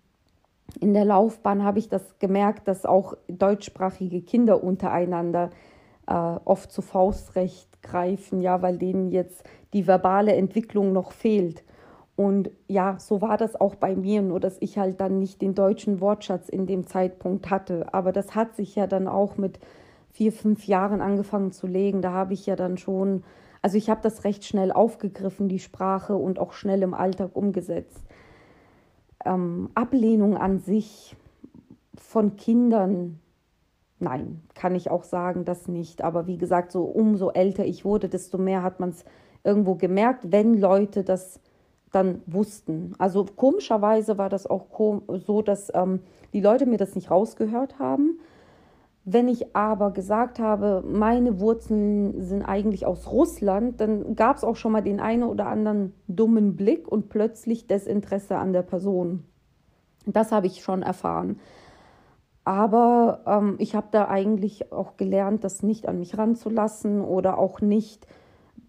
in 0.79 0.95
der 0.95 1.05
Laufbahn 1.05 1.63
habe 1.63 1.77
ich 1.77 1.87
das 1.87 2.17
gemerkt, 2.17 2.67
dass 2.67 2.83
auch 2.83 3.13
deutschsprachige 3.27 4.21
Kinder 4.23 4.63
untereinander 4.63 5.51
äh, 5.51 5.74
oft 6.07 6.71
zu 6.71 6.81
Faustrecht 6.81 7.81
greifen, 7.81 8.41
ja, 8.41 8.61
weil 8.61 8.77
denen 8.77 9.11
jetzt 9.11 9.43
die 9.73 9.87
verbale 9.87 10.33
Entwicklung 10.35 10.93
noch 10.93 11.11
fehlt. 11.11 11.63
Und 12.15 12.49
ja, 12.67 12.97
so 12.97 13.21
war 13.21 13.37
das 13.37 13.59
auch 13.59 13.75
bei 13.75 13.95
mir, 13.95 14.21
nur 14.21 14.39
dass 14.39 14.57
ich 14.61 14.77
halt 14.77 15.01
dann 15.01 15.19
nicht 15.19 15.41
den 15.41 15.53
deutschen 15.53 15.99
Wortschatz 15.99 16.47
in 16.47 16.65
dem 16.65 16.87
Zeitpunkt 16.87 17.49
hatte. 17.49 17.93
Aber 17.93 18.11
das 18.13 18.35
hat 18.35 18.55
sich 18.55 18.75
ja 18.75 18.87
dann 18.87 19.07
auch 19.07 19.37
mit 19.37 19.59
vier, 20.11 20.31
fünf 20.31 20.65
Jahren 20.65 21.01
angefangen 21.01 21.51
zu 21.51 21.67
legen. 21.67 22.01
Da 22.01 22.11
habe 22.11 22.33
ich 22.33 22.45
ja 22.45 22.55
dann 22.55 22.77
schon, 22.77 23.23
also 23.61 23.77
ich 23.77 23.89
habe 23.89 23.99
das 24.01 24.23
recht 24.23 24.45
schnell 24.45 24.71
aufgegriffen, 24.71 25.49
die 25.49 25.59
Sprache, 25.59 26.15
und 26.15 26.39
auch 26.39 26.53
schnell 26.53 26.83
im 26.83 26.93
Alltag 26.93 27.31
umgesetzt. 27.33 28.01
Ähm, 29.25 29.69
Ablehnung 29.75 30.37
an 30.37 30.59
sich 30.59 31.17
von 31.97 32.37
Kindern 32.37 33.19
Nein, 33.99 34.41
kann 34.53 34.75
ich 34.75 34.91
auch 34.91 35.03
sagen, 35.03 35.45
das 35.45 35.67
nicht. 35.67 36.01
Aber 36.01 36.27
wie 36.27 36.37
gesagt, 36.37 36.71
so 36.71 36.83
umso 36.83 37.31
älter 37.31 37.65
ich 37.65 37.85
wurde, 37.85 38.09
desto 38.09 38.37
mehr 38.37 38.61
hat 38.61 38.79
man 38.79 38.89
es 38.89 39.05
irgendwo 39.43 39.75
gemerkt, 39.75 40.31
wenn 40.31 40.55
Leute 40.57 41.03
das 41.03 41.39
dann 41.91 42.21
wussten. 42.25 42.93
Also 42.97 43.25
komischerweise 43.25 44.17
war 44.17 44.29
das 44.29 44.47
auch 44.47 44.65
so, 45.25 45.41
dass 45.41 45.71
ähm, 45.73 46.01
die 46.33 46.41
Leute 46.41 46.65
mir 46.65 46.77
das 46.77 46.95
nicht 46.95 47.09
rausgehört 47.09 47.79
haben. 47.79 48.19
Wenn 49.05 49.27
ich 49.27 49.55
aber 49.55 49.91
gesagt 49.91 50.39
habe, 50.39 50.83
meine 50.85 51.39
Wurzeln 51.39 52.21
sind 52.21 52.41
eigentlich 52.41 52.85
aus 52.85 53.11
Russland, 53.11 53.79
dann 53.79 54.15
gab 54.15 54.35
es 54.35 54.43
auch 54.43 54.55
schon 54.55 54.71
mal 54.71 54.81
den 54.81 54.99
einen 54.99 55.23
oder 55.23 55.45
anderen 55.45 55.93
dummen 56.07 56.55
Blick 56.55 56.87
und 56.87 57.07
plötzlich 57.07 57.67
Desinteresse 57.67 58.37
an 58.37 58.51
der 58.51 58.63
Person. 58.63 59.23
Das 60.07 60.31
habe 60.31 60.47
ich 60.47 60.63
schon 60.63 60.81
erfahren. 60.81 61.39
Aber 62.45 63.21
ähm, 63.25 63.55
ich 63.57 63.75
habe 63.75 63.87
da 63.91 64.07
eigentlich 64.07 64.71
auch 64.71 64.97
gelernt, 64.97 65.43
das 65.43 65.63
nicht 65.63 65.87
an 65.87 65.99
mich 65.99 66.17
ranzulassen 66.17 67.01
oder 67.01 67.39
auch 67.39 67.59
nicht 67.59 68.07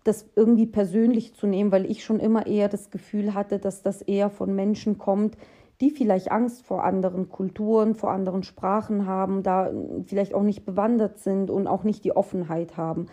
das 0.02 0.26
irgendwie 0.34 0.66
persönlich 0.66 1.34
zu 1.34 1.46
nehmen, 1.46 1.72
weil 1.72 1.84
ich 1.90 2.04
schon 2.04 2.18
immer 2.18 2.46
eher 2.46 2.68
das 2.68 2.90
Gefühl 2.90 3.34
hatte, 3.34 3.58
dass 3.58 3.82
das 3.82 4.02
eher 4.02 4.30
von 4.30 4.54
Menschen 4.54 4.98
kommt, 4.98 5.36
die 5.80 5.90
vielleicht 5.90 6.30
Angst 6.32 6.64
vor 6.64 6.84
anderen 6.84 7.28
Kulturen, 7.28 7.94
vor 7.94 8.10
anderen 8.10 8.44
Sprachen 8.44 9.06
haben, 9.06 9.42
da 9.42 9.70
vielleicht 10.06 10.32
auch 10.32 10.42
nicht 10.42 10.64
bewandert 10.64 11.18
sind 11.18 11.50
und 11.50 11.66
auch 11.66 11.84
nicht 11.84 12.02
die 12.04 12.16
Offenheit 12.16 12.78
haben. 12.78 13.06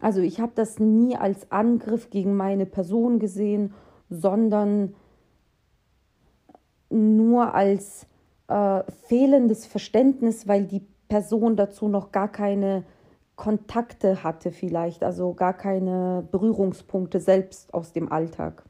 Also 0.00 0.20
ich 0.22 0.40
habe 0.40 0.52
das 0.54 0.80
nie 0.80 1.16
als 1.16 1.52
Angriff 1.52 2.10
gegen 2.10 2.36
meine 2.36 2.66
Person 2.66 3.20
gesehen, 3.20 3.74
sondern 4.10 4.94
nur 6.90 7.54
als 7.54 8.06
äh, 8.48 8.82
fehlendes 9.06 9.66
Verständnis, 9.66 10.46
weil 10.48 10.64
die 10.64 10.86
Person 11.08 11.56
dazu 11.56 11.88
noch 11.88 12.12
gar 12.12 12.28
keine 12.28 12.84
Kontakte 13.36 14.22
hatte 14.22 14.52
vielleicht, 14.52 15.02
also 15.02 15.34
gar 15.34 15.54
keine 15.54 16.26
Berührungspunkte 16.30 17.20
selbst 17.20 17.74
aus 17.74 17.92
dem 17.92 18.12
Alltag. 18.12 18.64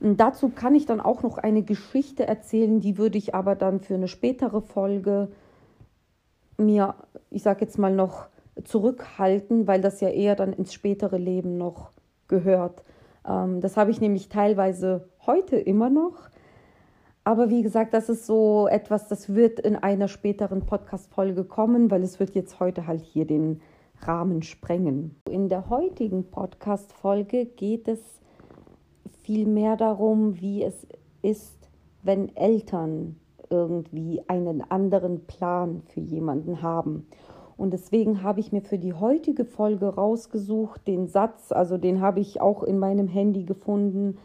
Und 0.00 0.18
dazu 0.18 0.48
kann 0.48 0.74
ich 0.74 0.86
dann 0.86 1.00
auch 1.00 1.22
noch 1.22 1.38
eine 1.38 1.62
Geschichte 1.62 2.26
erzählen, 2.26 2.80
die 2.80 2.98
würde 2.98 3.18
ich 3.18 3.34
aber 3.34 3.54
dann 3.54 3.80
für 3.80 3.94
eine 3.94 4.08
spätere 4.08 4.60
Folge 4.60 5.28
mir, 6.56 6.94
ich 7.30 7.42
sage 7.42 7.64
jetzt 7.64 7.78
mal 7.78 7.94
noch, 7.94 8.26
zurückhalten, 8.64 9.66
weil 9.66 9.80
das 9.80 10.00
ja 10.00 10.08
eher 10.08 10.36
dann 10.36 10.52
ins 10.52 10.74
spätere 10.74 11.16
Leben 11.16 11.56
noch 11.56 11.90
gehört. 12.28 12.82
Ähm, 13.26 13.60
das 13.60 13.76
habe 13.76 13.90
ich 13.90 14.00
nämlich 14.00 14.28
teilweise 14.28 15.08
heute 15.26 15.56
immer 15.56 15.88
noch. 15.88 16.28
Aber 17.24 17.50
wie 17.50 17.62
gesagt, 17.62 17.92
das 17.92 18.08
ist 18.08 18.26
so 18.26 18.66
etwas, 18.68 19.08
das 19.08 19.34
wird 19.34 19.60
in 19.60 19.76
einer 19.76 20.08
späteren 20.08 20.64
Podcast-Folge 20.64 21.44
kommen, 21.44 21.90
weil 21.90 22.02
es 22.02 22.18
wird 22.18 22.34
jetzt 22.34 22.60
heute 22.60 22.86
halt 22.86 23.02
hier 23.02 23.26
den 23.26 23.60
Rahmen 24.00 24.42
sprengen. 24.42 25.16
In 25.28 25.48
der 25.48 25.68
heutigen 25.68 26.30
Podcast-Folge 26.30 27.44
geht 27.44 27.88
es 27.88 28.00
vielmehr 29.22 29.76
darum, 29.76 30.40
wie 30.40 30.64
es 30.64 30.86
ist, 31.22 31.68
wenn 32.02 32.34
Eltern 32.34 33.16
irgendwie 33.50 34.22
einen 34.28 34.62
anderen 34.70 35.26
Plan 35.26 35.82
für 35.86 36.00
jemanden 36.00 36.62
haben. 36.62 37.06
Und 37.56 37.74
deswegen 37.74 38.22
habe 38.22 38.40
ich 38.40 38.52
mir 38.52 38.62
für 38.62 38.78
die 38.78 38.94
heutige 38.94 39.44
Folge 39.44 39.86
rausgesucht 39.94 40.86
den 40.86 41.08
Satz, 41.08 41.52
also 41.52 41.76
den 41.76 42.00
habe 42.00 42.20
ich 42.20 42.40
auch 42.40 42.62
in 42.62 42.78
meinem 42.78 43.06
Handy 43.06 43.44
gefunden. 43.44 44.16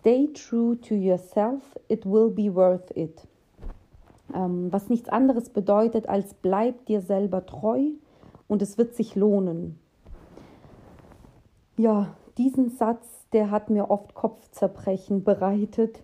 Stay 0.00 0.28
true 0.32 0.76
to 0.80 0.94
yourself, 0.94 1.62
it 1.88 2.06
will 2.06 2.30
be 2.30 2.54
worth 2.54 2.90
it. 2.96 3.26
Ähm, 4.34 4.72
was 4.72 4.88
nichts 4.88 5.08
anderes 5.08 5.50
bedeutet 5.50 6.08
als 6.08 6.34
bleib 6.34 6.86
dir 6.86 7.00
selber 7.00 7.44
treu 7.46 7.90
und 8.48 8.62
es 8.62 8.78
wird 8.78 8.94
sich 8.94 9.14
lohnen. 9.14 9.78
Ja, 11.76 12.14
diesen 12.38 12.70
Satz 12.70 13.20
der 13.32 13.50
hat 13.50 13.70
mir 13.70 13.90
oft 13.90 14.14
Kopfzerbrechen 14.14 15.22
bereitet. 15.22 16.02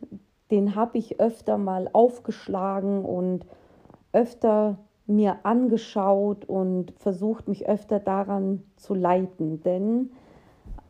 Den 0.50 0.76
habe 0.76 0.98
ich 0.98 1.18
öfter 1.20 1.58
mal 1.58 1.90
aufgeschlagen 1.92 3.04
und 3.04 3.46
öfter 4.12 4.78
mir 5.06 5.38
angeschaut 5.44 6.44
und 6.44 6.92
versucht, 6.98 7.48
mich 7.48 7.68
öfter 7.68 7.98
daran 7.98 8.62
zu 8.76 8.94
leiten. 8.94 9.60
Denn, 9.62 10.10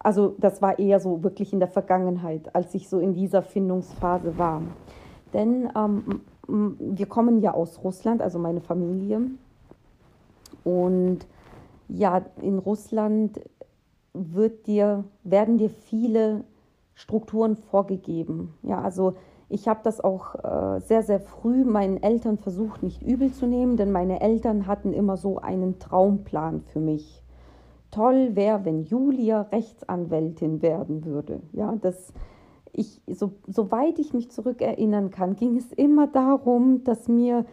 also 0.06 0.36
das 0.38 0.62
war 0.62 0.78
eher 0.78 1.00
so 1.00 1.24
wirklich 1.24 1.52
in 1.52 1.58
der 1.58 1.66
Vergangenheit, 1.66 2.54
als 2.54 2.72
ich 2.76 2.88
so 2.88 3.00
in 3.00 3.12
dieser 3.12 3.42
Findungsphase 3.42 4.38
war. 4.38 4.62
Denn 5.34 5.68
ähm, 5.76 6.20
wir 6.46 7.06
kommen 7.06 7.40
ja 7.40 7.52
aus 7.52 7.82
Russland, 7.82 8.22
also 8.22 8.38
meine 8.38 8.60
Familie. 8.60 9.22
Und 10.62 11.26
ja, 11.88 12.24
in 12.40 12.58
Russland 12.58 13.40
wird 14.14 14.68
dir, 14.68 15.02
werden 15.24 15.58
dir 15.58 15.70
viele 15.70 16.44
Strukturen 16.94 17.56
vorgegeben. 17.56 18.54
Ja, 18.62 18.80
also 18.82 19.14
ich 19.48 19.66
habe 19.66 19.80
das 19.82 20.00
auch 20.00 20.36
äh, 20.36 20.80
sehr, 20.82 21.02
sehr 21.02 21.18
früh 21.18 21.64
meinen 21.64 22.00
Eltern 22.00 22.38
versucht, 22.38 22.84
nicht 22.84 23.02
übel 23.02 23.32
zu 23.32 23.48
nehmen, 23.48 23.76
denn 23.76 23.90
meine 23.90 24.20
Eltern 24.20 24.68
hatten 24.68 24.92
immer 24.92 25.16
so 25.16 25.38
einen 25.38 25.80
Traumplan 25.80 26.60
für 26.60 26.78
mich. 26.78 27.24
Toll 27.96 28.36
wäre, 28.36 28.66
wenn 28.66 28.82
Julia 28.82 29.40
Rechtsanwältin 29.40 30.60
werden 30.60 31.06
würde. 31.06 31.40
Ja, 31.52 31.74
das, 31.80 32.12
ich, 32.74 33.00
so, 33.06 33.32
soweit 33.46 33.98
ich 33.98 34.12
mich 34.12 34.30
zurückerinnern 34.30 35.10
kann, 35.10 35.34
ging 35.34 35.56
es 35.56 35.72
immer 35.72 36.06
darum, 36.06 36.84
dass 36.84 37.08
mir 37.08 37.46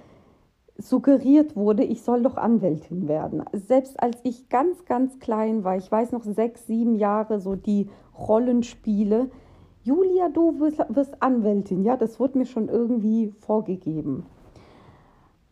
suggeriert 0.77 1.55
wurde, 1.55 1.85
ich 1.85 2.01
soll 2.01 2.23
doch 2.23 2.35
Anwältin 2.35 3.07
werden. 3.07 3.45
Selbst 3.53 4.03
als 4.03 4.17
ich 4.23 4.49
ganz, 4.49 4.83
ganz 4.83 5.17
klein 5.19 5.63
war, 5.63 5.77
ich 5.77 5.89
weiß 5.89 6.11
noch 6.11 6.25
sechs, 6.25 6.67
sieben 6.67 6.95
Jahre, 6.95 7.39
so 7.39 7.55
die 7.55 7.89
Rollenspiele, 8.19 9.29
Julia, 9.81 10.27
du 10.27 10.59
wirst, 10.59 11.21
Anwältin, 11.21 11.83
ja, 11.83 11.95
das 11.95 12.19
wurde 12.19 12.39
mir 12.39 12.45
schon 12.45 12.67
irgendwie 12.67 13.31
vorgegeben. 13.39 14.25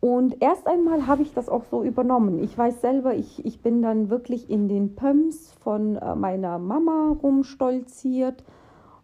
Und 0.04 0.42
erst 0.42 0.66
einmal 0.66 1.06
habe 1.06 1.22
ich 1.22 1.32
das 1.32 1.48
auch 1.48 1.62
so 1.70 1.84
übernommen. 1.84 2.42
Ich 2.42 2.58
weiß 2.58 2.80
selber, 2.80 3.14
ich, 3.14 3.46
ich 3.46 3.62
bin 3.62 3.82
dann 3.82 4.10
wirklich 4.10 4.50
in 4.50 4.68
den 4.68 4.96
Pumps 4.96 5.52
von 5.60 5.94
äh, 5.94 6.16
meiner 6.16 6.58
Mama 6.58 7.16
rumstolziert 7.22 8.42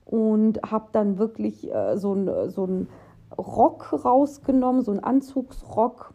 und 0.05 0.61
habe 0.69 0.88
dann 0.90 1.17
wirklich 1.17 1.73
äh, 1.73 1.97
so 1.97 2.14
ein 2.14 2.50
so 2.50 2.69
Rock 3.38 4.05
rausgenommen, 4.05 4.83
so 4.83 4.90
einen 4.90 5.05
Anzugsrock 5.05 6.14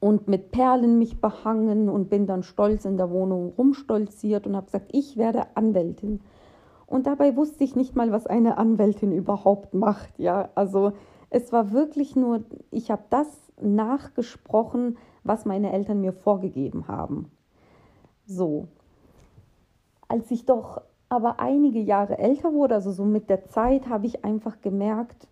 und 0.00 0.26
mit 0.26 0.52
Perlen 0.52 0.98
mich 0.98 1.20
behangen 1.20 1.90
und 1.90 2.08
bin 2.08 2.26
dann 2.26 2.44
stolz 2.44 2.86
in 2.86 2.96
der 2.96 3.10
Wohnung 3.10 3.52
rumstolziert 3.58 4.46
und 4.46 4.56
habe 4.56 4.64
gesagt, 4.64 4.88
ich 4.92 5.18
werde 5.18 5.48
Anwältin. 5.54 6.20
Und 6.86 7.06
dabei 7.06 7.36
wusste 7.36 7.62
ich 7.62 7.76
nicht 7.76 7.94
mal, 7.94 8.10
was 8.10 8.26
eine 8.26 8.56
Anwältin 8.56 9.12
überhaupt 9.12 9.74
macht. 9.74 10.18
Ja, 10.18 10.48
also 10.54 10.92
es 11.28 11.52
war 11.52 11.72
wirklich 11.72 12.16
nur, 12.16 12.40
ich 12.70 12.90
habe 12.90 13.02
das 13.10 13.45
nachgesprochen, 13.60 14.98
was 15.24 15.44
meine 15.44 15.72
Eltern 15.72 16.00
mir 16.00 16.12
vorgegeben 16.12 16.88
haben. 16.88 17.30
So. 18.26 18.68
Als 20.08 20.30
ich 20.30 20.46
doch 20.46 20.82
aber 21.08 21.40
einige 21.40 21.80
Jahre 21.80 22.18
älter 22.18 22.52
wurde, 22.52 22.74
also 22.74 22.90
so 22.90 23.04
mit 23.04 23.30
der 23.30 23.44
Zeit, 23.46 23.88
habe 23.88 24.06
ich 24.06 24.24
einfach 24.24 24.60
gemerkt, 24.60 25.28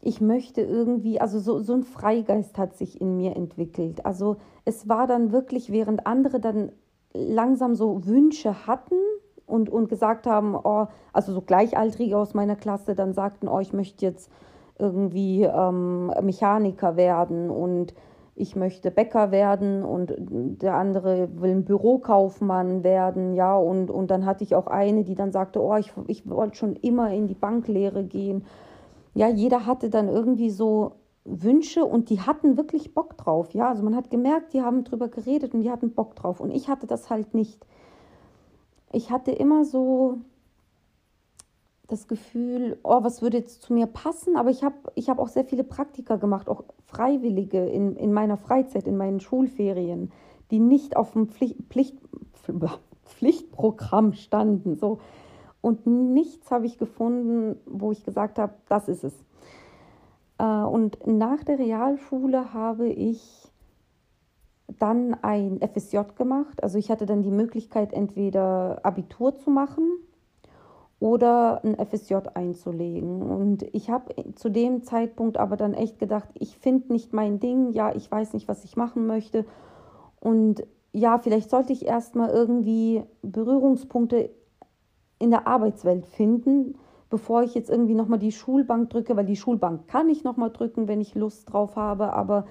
ich 0.00 0.20
möchte 0.20 0.60
irgendwie, 0.60 1.20
also 1.20 1.38
so, 1.38 1.60
so 1.60 1.72
ein 1.72 1.82
Freigeist 1.82 2.58
hat 2.58 2.76
sich 2.76 3.00
in 3.00 3.16
mir 3.16 3.36
entwickelt. 3.36 4.04
Also 4.04 4.36
es 4.66 4.88
war 4.88 5.06
dann 5.06 5.32
wirklich, 5.32 5.72
während 5.72 6.06
andere 6.06 6.40
dann 6.40 6.72
langsam 7.14 7.74
so 7.74 8.04
Wünsche 8.04 8.66
hatten 8.66 8.96
und, 9.46 9.70
und 9.70 9.88
gesagt 9.88 10.26
haben, 10.26 10.56
oh, 10.56 10.88
also 11.12 11.32
so 11.32 11.40
Gleichaltrige 11.40 12.18
aus 12.18 12.34
meiner 12.34 12.56
Klasse 12.56 12.94
dann 12.94 13.14
sagten, 13.14 13.48
oh, 13.48 13.60
ich 13.60 13.72
möchte 13.72 14.04
jetzt 14.04 14.30
irgendwie 14.78 15.44
ähm, 15.44 16.06
Mechaniker 16.22 16.96
werden 16.96 17.50
und 17.50 17.94
ich 18.36 18.56
möchte 18.56 18.90
Bäcker 18.90 19.30
werden 19.30 19.84
und 19.84 20.12
der 20.18 20.74
andere 20.74 21.28
will 21.40 21.52
ein 21.52 21.64
Bürokaufmann 21.64 22.82
werden, 22.82 23.34
ja, 23.34 23.56
und, 23.56 23.90
und 23.90 24.10
dann 24.10 24.26
hatte 24.26 24.42
ich 24.42 24.56
auch 24.56 24.66
eine, 24.66 25.04
die 25.04 25.14
dann 25.14 25.30
sagte, 25.30 25.62
oh, 25.62 25.76
ich, 25.76 25.92
ich 26.08 26.28
wollte 26.28 26.56
schon 26.56 26.74
immer 26.74 27.12
in 27.12 27.28
die 27.28 27.34
Banklehre 27.34 28.02
gehen 28.02 28.44
ja, 29.14 29.28
jeder 29.28 29.64
hatte 29.64 29.90
dann 29.90 30.08
irgendwie 30.08 30.50
so 30.50 30.92
Wünsche 31.24 31.84
und 31.84 32.10
die 32.10 32.20
hatten 32.20 32.56
wirklich 32.56 32.94
Bock 32.94 33.16
drauf. 33.16 33.54
Ja, 33.54 33.70
also 33.70 33.82
man 33.82 33.96
hat 33.96 34.10
gemerkt, 34.10 34.52
die 34.52 34.62
haben 34.62 34.84
drüber 34.84 35.08
geredet 35.08 35.54
und 35.54 35.62
die 35.62 35.70
hatten 35.70 35.94
Bock 35.94 36.16
drauf. 36.16 36.40
Und 36.40 36.50
ich 36.50 36.68
hatte 36.68 36.86
das 36.86 37.08
halt 37.08 37.32
nicht. 37.32 37.64
Ich 38.92 39.10
hatte 39.10 39.30
immer 39.30 39.64
so 39.64 40.18
das 41.88 42.08
Gefühl, 42.08 42.78
oh, 42.82 43.02
was 43.02 43.20
würde 43.20 43.38
jetzt 43.38 43.62
zu 43.62 43.72
mir 43.72 43.86
passen? 43.86 44.36
Aber 44.36 44.50
ich 44.50 44.64
habe 44.64 44.76
ich 44.94 45.10
hab 45.10 45.18
auch 45.18 45.28
sehr 45.28 45.44
viele 45.44 45.64
Praktika 45.64 46.16
gemacht, 46.16 46.48
auch 46.48 46.64
Freiwillige 46.86 47.66
in, 47.66 47.96
in 47.96 48.12
meiner 48.12 48.36
Freizeit, 48.36 48.86
in 48.86 48.96
meinen 48.96 49.20
Schulferien, 49.20 50.10
die 50.50 50.60
nicht 50.60 50.96
auf 50.96 51.12
dem 51.12 51.28
Pflicht, 51.28 51.56
Pflicht, 51.68 51.96
Pflichtprogramm 53.04 54.14
standen. 54.14 54.76
So, 54.76 55.00
und 55.60 55.86
nichts 55.86 56.50
habe 56.50 56.66
ich 56.66 56.78
gefunden, 56.78 57.56
wo 57.66 57.92
ich 57.92 58.04
gesagt 58.04 58.38
habe, 58.38 58.54
das 58.68 58.88
ist 58.88 59.04
es. 59.04 59.14
Äh, 60.38 60.44
und 60.44 61.06
nach 61.06 61.44
der 61.44 61.58
Realschule 61.58 62.54
habe 62.54 62.88
ich 62.88 63.50
dann 64.78 65.14
ein 65.22 65.60
FSJ 65.60 65.98
gemacht. 66.16 66.62
Also 66.62 66.78
ich 66.78 66.90
hatte 66.90 67.04
dann 67.04 67.22
die 67.22 67.30
Möglichkeit, 67.30 67.92
entweder 67.92 68.80
Abitur 68.82 69.36
zu 69.36 69.50
machen 69.50 69.98
oder 71.04 71.60
ein 71.64 71.76
FSJ 71.76 72.14
einzulegen. 72.32 73.20
Und 73.20 73.62
ich 73.74 73.90
habe 73.90 74.14
zu 74.36 74.48
dem 74.48 74.84
Zeitpunkt 74.84 75.36
aber 75.36 75.58
dann 75.58 75.74
echt 75.74 75.98
gedacht, 75.98 76.30
ich 76.32 76.56
finde 76.56 76.94
nicht 76.94 77.12
mein 77.12 77.40
Ding, 77.40 77.72
ja, 77.72 77.94
ich 77.94 78.10
weiß 78.10 78.32
nicht, 78.32 78.48
was 78.48 78.64
ich 78.64 78.74
machen 78.78 79.06
möchte. 79.06 79.44
Und 80.18 80.66
ja, 80.92 81.18
vielleicht 81.18 81.50
sollte 81.50 81.74
ich 81.74 81.84
erstmal 81.84 82.30
irgendwie 82.30 83.02
Berührungspunkte 83.20 84.30
in 85.18 85.30
der 85.30 85.46
Arbeitswelt 85.46 86.06
finden, 86.06 86.78
bevor 87.10 87.42
ich 87.42 87.54
jetzt 87.54 87.68
irgendwie 87.68 87.94
nochmal 87.94 88.18
die 88.18 88.32
Schulbank 88.32 88.88
drücke, 88.88 89.14
weil 89.14 89.26
die 89.26 89.36
Schulbank 89.36 89.86
kann 89.88 90.08
ich 90.08 90.24
nochmal 90.24 90.52
drücken, 90.52 90.88
wenn 90.88 91.02
ich 91.02 91.14
Lust 91.14 91.52
drauf 91.52 91.76
habe, 91.76 92.14
aber 92.14 92.46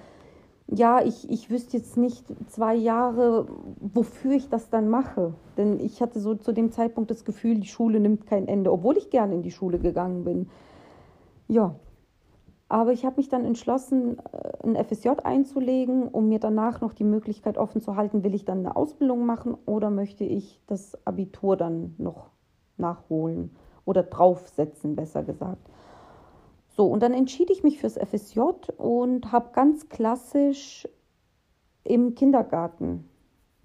ja, 0.66 1.04
ich, 1.04 1.28
ich 1.30 1.50
wüsste 1.50 1.76
jetzt 1.76 1.96
nicht 1.96 2.24
zwei 2.48 2.74
Jahre, 2.74 3.46
wofür 3.80 4.32
ich 4.32 4.48
das 4.48 4.70
dann 4.70 4.88
mache. 4.88 5.34
Denn 5.56 5.78
ich 5.78 6.00
hatte 6.00 6.20
so 6.20 6.34
zu 6.34 6.52
dem 6.52 6.72
Zeitpunkt 6.72 7.10
das 7.10 7.24
Gefühl, 7.24 7.56
die 7.58 7.68
Schule 7.68 8.00
nimmt 8.00 8.26
kein 8.26 8.48
Ende, 8.48 8.72
obwohl 8.72 8.96
ich 8.96 9.10
gerne 9.10 9.34
in 9.34 9.42
die 9.42 9.50
Schule 9.50 9.78
gegangen 9.78 10.24
bin. 10.24 10.48
Ja, 11.48 11.74
aber 12.68 12.92
ich 12.92 13.04
habe 13.04 13.16
mich 13.18 13.28
dann 13.28 13.44
entschlossen, 13.44 14.18
äh, 14.32 14.66
ein 14.66 14.76
FSJ 14.76 15.10
einzulegen, 15.22 16.08
um 16.08 16.28
mir 16.28 16.38
danach 16.38 16.80
noch 16.80 16.94
die 16.94 17.04
Möglichkeit 17.04 17.58
offen 17.58 17.80
zu 17.80 17.96
halten, 17.96 18.24
will 18.24 18.34
ich 18.34 18.46
dann 18.46 18.60
eine 18.60 18.74
Ausbildung 18.74 19.26
machen 19.26 19.56
oder 19.66 19.90
möchte 19.90 20.24
ich 20.24 20.60
das 20.66 20.98
Abitur 21.06 21.56
dann 21.56 21.94
noch 21.98 22.30
nachholen 22.78 23.54
oder 23.84 24.02
draufsetzen, 24.02 24.96
besser 24.96 25.22
gesagt. 25.22 25.68
So, 26.76 26.86
und 26.86 27.02
dann 27.02 27.12
entschied 27.12 27.50
ich 27.50 27.62
mich 27.62 27.78
fürs 27.78 27.96
FSJ 27.96 28.40
und 28.78 29.30
habe 29.30 29.50
ganz 29.52 29.88
klassisch 29.88 30.88
im 31.84 32.14
Kindergarten 32.16 33.08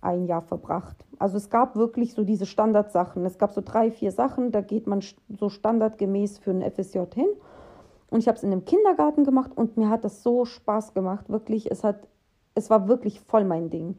ein 0.01 0.25
Jahr 0.27 0.43
verbracht. 0.43 1.05
Also 1.17 1.37
es 1.37 1.49
gab 1.49 1.75
wirklich 1.75 2.13
so 2.13 2.23
diese 2.23 2.45
Standardsachen. 2.45 3.25
Es 3.25 3.37
gab 3.37 3.51
so 3.51 3.61
drei, 3.65 3.91
vier 3.91 4.11
Sachen, 4.11 4.51
da 4.51 4.61
geht 4.61 4.85
man 4.85 5.01
so 5.39 5.49
standardgemäß 5.49 6.37
für 6.37 6.51
ein 6.51 6.61
FSJ 6.61 6.99
hin. 7.15 7.29
Und 8.11 8.19
ich 8.19 8.27
habe 8.27 8.37
es 8.37 8.43
in 8.43 8.51
einem 8.51 8.65
Kindergarten 8.65 9.23
gemacht 9.23 9.51
und 9.55 9.75
mir 9.75 9.89
hat 9.89 10.03
das 10.03 10.23
so 10.23 10.45
Spaß 10.45 10.93
gemacht, 10.93 11.29
wirklich. 11.29 11.69
Es 11.69 11.83
hat, 11.83 12.07
es 12.55 12.69
war 12.69 12.87
wirklich 12.87 13.21
voll 13.21 13.43
mein 13.43 13.69
Ding. 13.69 13.97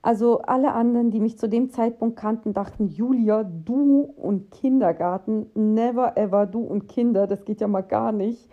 Also 0.00 0.40
alle 0.42 0.72
anderen, 0.72 1.10
die 1.10 1.20
mich 1.20 1.38
zu 1.38 1.48
dem 1.48 1.70
Zeitpunkt 1.70 2.16
kannten, 2.16 2.54
dachten, 2.54 2.86
Julia, 2.86 3.42
du 3.42 4.02
und 4.02 4.50
Kindergarten, 4.50 5.50
never 5.54 6.16
ever 6.16 6.46
du 6.46 6.60
und 6.60 6.88
Kinder, 6.88 7.26
das 7.26 7.44
geht 7.44 7.60
ja 7.60 7.68
mal 7.68 7.82
gar 7.82 8.12
nicht. 8.12 8.48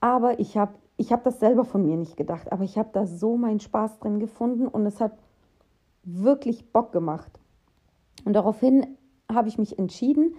Aber 0.00 0.38
ich 0.38 0.56
habe 0.56 0.74
ich 0.96 1.12
hab 1.12 1.24
das 1.24 1.40
selber 1.40 1.64
von 1.64 1.84
mir 1.84 1.96
nicht 1.96 2.16
gedacht, 2.16 2.50
aber 2.52 2.64
ich 2.64 2.78
habe 2.78 2.88
da 2.92 3.06
so 3.06 3.36
meinen 3.36 3.60
Spaß 3.60 3.98
drin 3.98 4.18
gefunden 4.18 4.66
und 4.66 4.86
es 4.86 5.00
hat 5.00 5.12
wirklich 6.04 6.72
Bock 6.72 6.92
gemacht. 6.92 7.38
Und 8.24 8.32
daraufhin 8.32 8.96
habe 9.30 9.48
ich 9.48 9.58
mich 9.58 9.78
entschieden, 9.78 10.34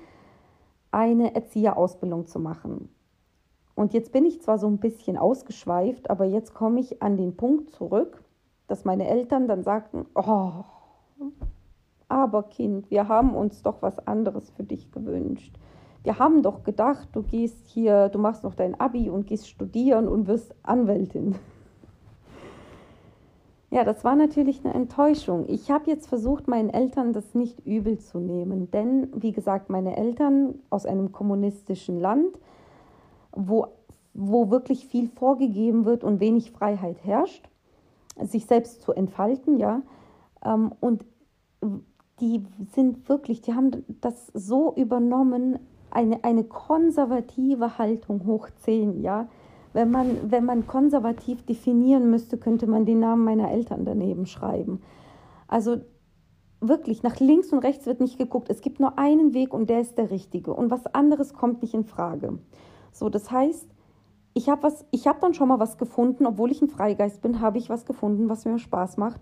eine 0.91 1.35
Erzieherausbildung 1.35 2.25
zu 2.25 2.39
machen. 2.39 2.89
Und 3.75 3.93
jetzt 3.93 4.11
bin 4.11 4.25
ich 4.25 4.41
zwar 4.41 4.57
so 4.57 4.67
ein 4.67 4.79
bisschen 4.79 5.17
ausgeschweift, 5.17 6.09
aber 6.09 6.25
jetzt 6.25 6.55
komme 6.55 6.79
ich 6.79 7.03
an 7.03 7.17
den 7.17 7.35
Punkt 7.35 7.69
zurück, 7.69 8.23
dass 8.67 8.85
meine 8.85 9.07
Eltern 9.07 9.47
dann 9.47 9.63
sagten, 9.63 10.05
oh, 10.13 10.63
aber 12.09 12.43
Kind, 12.43 12.89
wir 12.89 13.07
haben 13.07 13.35
uns 13.35 13.63
doch 13.63 13.81
was 13.81 14.05
anderes 14.07 14.49
für 14.51 14.63
dich 14.63 14.91
gewünscht. 14.91 15.57
Wir 16.03 16.19
haben 16.19 16.41
doch 16.41 16.63
gedacht, 16.63 17.09
du 17.13 17.23
gehst 17.23 17.67
hier, 17.67 18.09
du 18.09 18.19
machst 18.19 18.43
noch 18.43 18.55
dein 18.55 18.79
Abi 18.79 19.09
und 19.09 19.27
gehst 19.27 19.49
studieren 19.49 20.07
und 20.07 20.27
wirst 20.27 20.55
Anwältin. 20.63 21.35
Ja, 23.69 23.83
das 23.83 24.05
war 24.05 24.15
natürlich 24.15 24.63
eine 24.63 24.73
Enttäuschung. 24.73 25.43
Ich 25.49 25.69
habe 25.69 25.91
jetzt 25.91 26.07
versucht, 26.07 26.47
meinen 26.47 26.69
Eltern 26.69 27.11
das 27.11 27.35
nicht 27.35 27.65
übel 27.65 27.99
zu 27.99 28.17
nehmen, 28.17 28.71
denn 28.71 29.09
wie 29.13 29.33
gesagt, 29.33 29.69
meine 29.69 29.97
Eltern 29.97 30.55
aus 30.69 30.85
einem 30.85 31.11
kommunistischen 31.11 31.99
Land, 31.99 32.39
wo, 33.33 33.67
wo 34.13 34.49
wirklich 34.51 34.87
viel 34.87 35.09
vorgegeben 35.09 35.83
wird 35.83 36.05
und 36.05 36.21
wenig 36.21 36.51
Freiheit 36.51 37.03
herrscht, 37.03 37.49
sich 38.23 38.45
selbst 38.45 38.81
zu 38.81 38.93
entfalten, 38.93 39.57
ja. 39.57 39.81
Ähm, 40.43 40.71
und 40.79 41.05
die 42.19 42.43
sind 42.73 43.07
wirklich, 43.09 43.41
die 43.41 43.53
haben 43.53 43.85
das 44.01 44.27
so 44.33 44.73
übernommen, 44.75 45.59
eine, 45.91 46.23
eine 46.23 46.43
konservative 46.43 47.77
Haltung 47.77 48.25
hoch 48.25 48.49
zehn, 48.57 49.01
ja. 49.01 49.27
Wenn 49.73 49.91
man, 49.91 50.31
wenn 50.31 50.45
man 50.45 50.65
konservativ 50.65 51.45
definieren 51.45 52.09
müsste, 52.09 52.37
könnte 52.37 52.67
man 52.67 52.85
den 52.85 52.99
Namen 52.99 53.23
meiner 53.23 53.51
Eltern 53.51 53.85
daneben 53.85 54.25
schreiben. 54.25 54.81
Also 55.47 55.77
wirklich, 56.59 57.03
nach 57.03 57.19
links 57.19 57.53
und 57.53 57.59
rechts 57.59 57.85
wird 57.85 57.99
nicht 57.99 58.17
geguckt. 58.17 58.49
Es 58.49 58.61
gibt 58.61 58.79
nur 58.79 58.97
einen 58.97 59.33
Weg 59.33 59.53
und 59.53 59.69
der 59.69 59.81
ist 59.81 59.97
der 59.97 60.09
richtige. 60.09 60.53
Und 60.53 60.71
was 60.71 60.87
anderes 60.87 61.33
kommt 61.33 61.61
nicht 61.61 61.73
in 61.73 61.83
Frage. 61.83 62.39
So, 62.91 63.09
das 63.09 63.29
heißt, 63.29 63.67
ich 64.37 64.49
habe 64.49 64.67
habe 64.69 65.19
dann 65.19 65.33
schon 65.33 65.47
mal 65.47 65.59
was 65.59 65.79
gefunden, 65.79 66.27
obwohl 66.27 66.51
ich 66.51 66.61
ein 66.61 66.69
Freigeist 66.69 67.23
bin, 67.23 67.41
habe 67.41 67.57
ich 67.57 67.69
was 67.69 67.85
gefunden, 67.85 68.29
was 68.29 68.45
mir 68.45 68.59
Spaß 68.59 68.97
macht. 68.97 69.19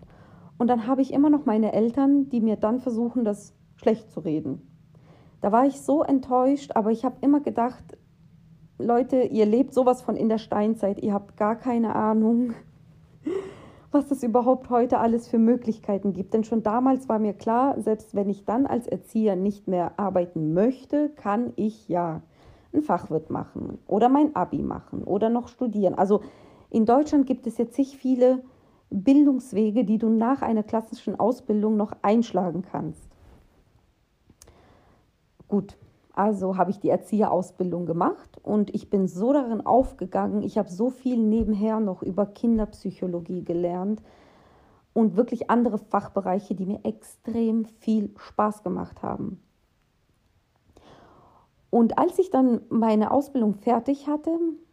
Und 0.58 0.68
dann 0.68 0.88
habe 0.88 1.02
ich 1.02 1.14
immer 1.14 1.30
noch 1.30 1.46
meine 1.46 1.72
Eltern, 1.72 2.28
die 2.28 2.42
mir 2.42 2.58
dann 2.58 2.82
versuchen, 2.82 3.24
das 3.24 3.54
schlecht 3.78 4.12
zu 4.12 4.20
reden. 4.20 4.62
Da 5.40 5.54
war 5.54 5.66
ich 5.66 5.82
so 5.82 6.04
enttäuscht, 6.04 6.72
aber 6.76 6.92
ich 6.92 7.06
habe 7.06 7.16
immer 7.22 7.40
gedacht, 7.40 7.98
Leute, 8.78 9.22
ihr 9.22 9.46
lebt 9.46 9.74
sowas 9.74 10.02
von 10.02 10.18
in 10.18 10.28
der 10.28 10.38
Steinzeit, 10.38 11.02
ihr 11.02 11.14
habt 11.14 11.38
gar 11.38 11.56
keine 11.56 11.96
Ahnung, 11.96 12.54
was 13.92 14.12
es 14.12 14.22
überhaupt 14.22 14.70
heute 14.70 15.00
alles 15.00 15.30
für 15.30 15.38
Möglichkeiten 15.40 16.12
gibt. 16.12 16.34
Denn 16.34 16.44
schon 16.44 16.62
damals 16.62 17.08
war 17.08 17.20
mir 17.20 17.34
klar, 17.34 17.80
selbst 17.80 18.16
wenn 18.16 18.30
ich 18.30 18.44
dann 18.44 18.66
als 18.66 18.86
Erzieher 18.86 19.38
nicht 19.38 19.70
mehr 19.70 19.98
arbeiten 19.98 20.54
möchte, 20.54 21.10
kann 21.10 21.54
ich 21.56 21.88
ja 21.88 22.22
einen 22.76 22.84
Fachwirt 22.84 23.30
machen 23.30 23.80
oder 23.88 24.10
mein 24.10 24.36
Abi 24.36 24.62
machen 24.62 25.04
oder 25.04 25.30
noch 25.30 25.48
studieren. 25.48 25.96
Also 25.96 26.22
in 26.70 26.86
Deutschland 26.86 27.26
gibt 27.26 27.48
es 27.48 27.58
jetzt 27.58 27.74
zig 27.76 27.98
viele 27.98 28.44
Bildungswege, 28.90 29.84
die 29.84 29.98
du 29.98 30.10
nach 30.10 30.42
einer 30.42 30.64
klassischen 30.64 31.20
Ausbildung 31.20 31.78
noch 31.78 31.94
einschlagen 32.02 32.62
kannst. 32.62 33.10
Gut, 35.48 35.78
also 36.14 36.58
habe 36.58 36.72
ich 36.72 36.80
die 36.80 36.90
Erzieherausbildung 36.90 37.86
gemacht 37.86 38.40
und 38.42 38.74
ich 38.74 38.90
bin 38.90 39.08
so 39.08 39.34
darin 39.34 39.66
aufgegangen. 39.66 40.44
Ich 40.44 40.58
habe 40.58 40.70
so 40.70 40.90
viel 40.90 41.18
nebenher 41.18 41.80
noch 41.80 42.02
über 42.02 42.26
Kinderpsychologie 42.26 43.44
gelernt 43.44 44.02
und 44.94 45.18
wirklich 45.18 45.50
andere 45.50 45.78
Fachbereiche, 45.78 46.56
die 46.56 46.66
mir 46.66 46.80
extrem 46.84 47.66
viel 47.66 48.14
Spaß 48.18 48.64
gemacht 48.64 49.04
haben. 49.04 49.42
Und 51.76 51.98
als 51.98 52.18
ich 52.20 52.30
dann 52.30 52.62
meine 52.70 53.12
Ausbildung 53.12 53.54
fertig 53.56 54.08
hatte, 54.08 54.32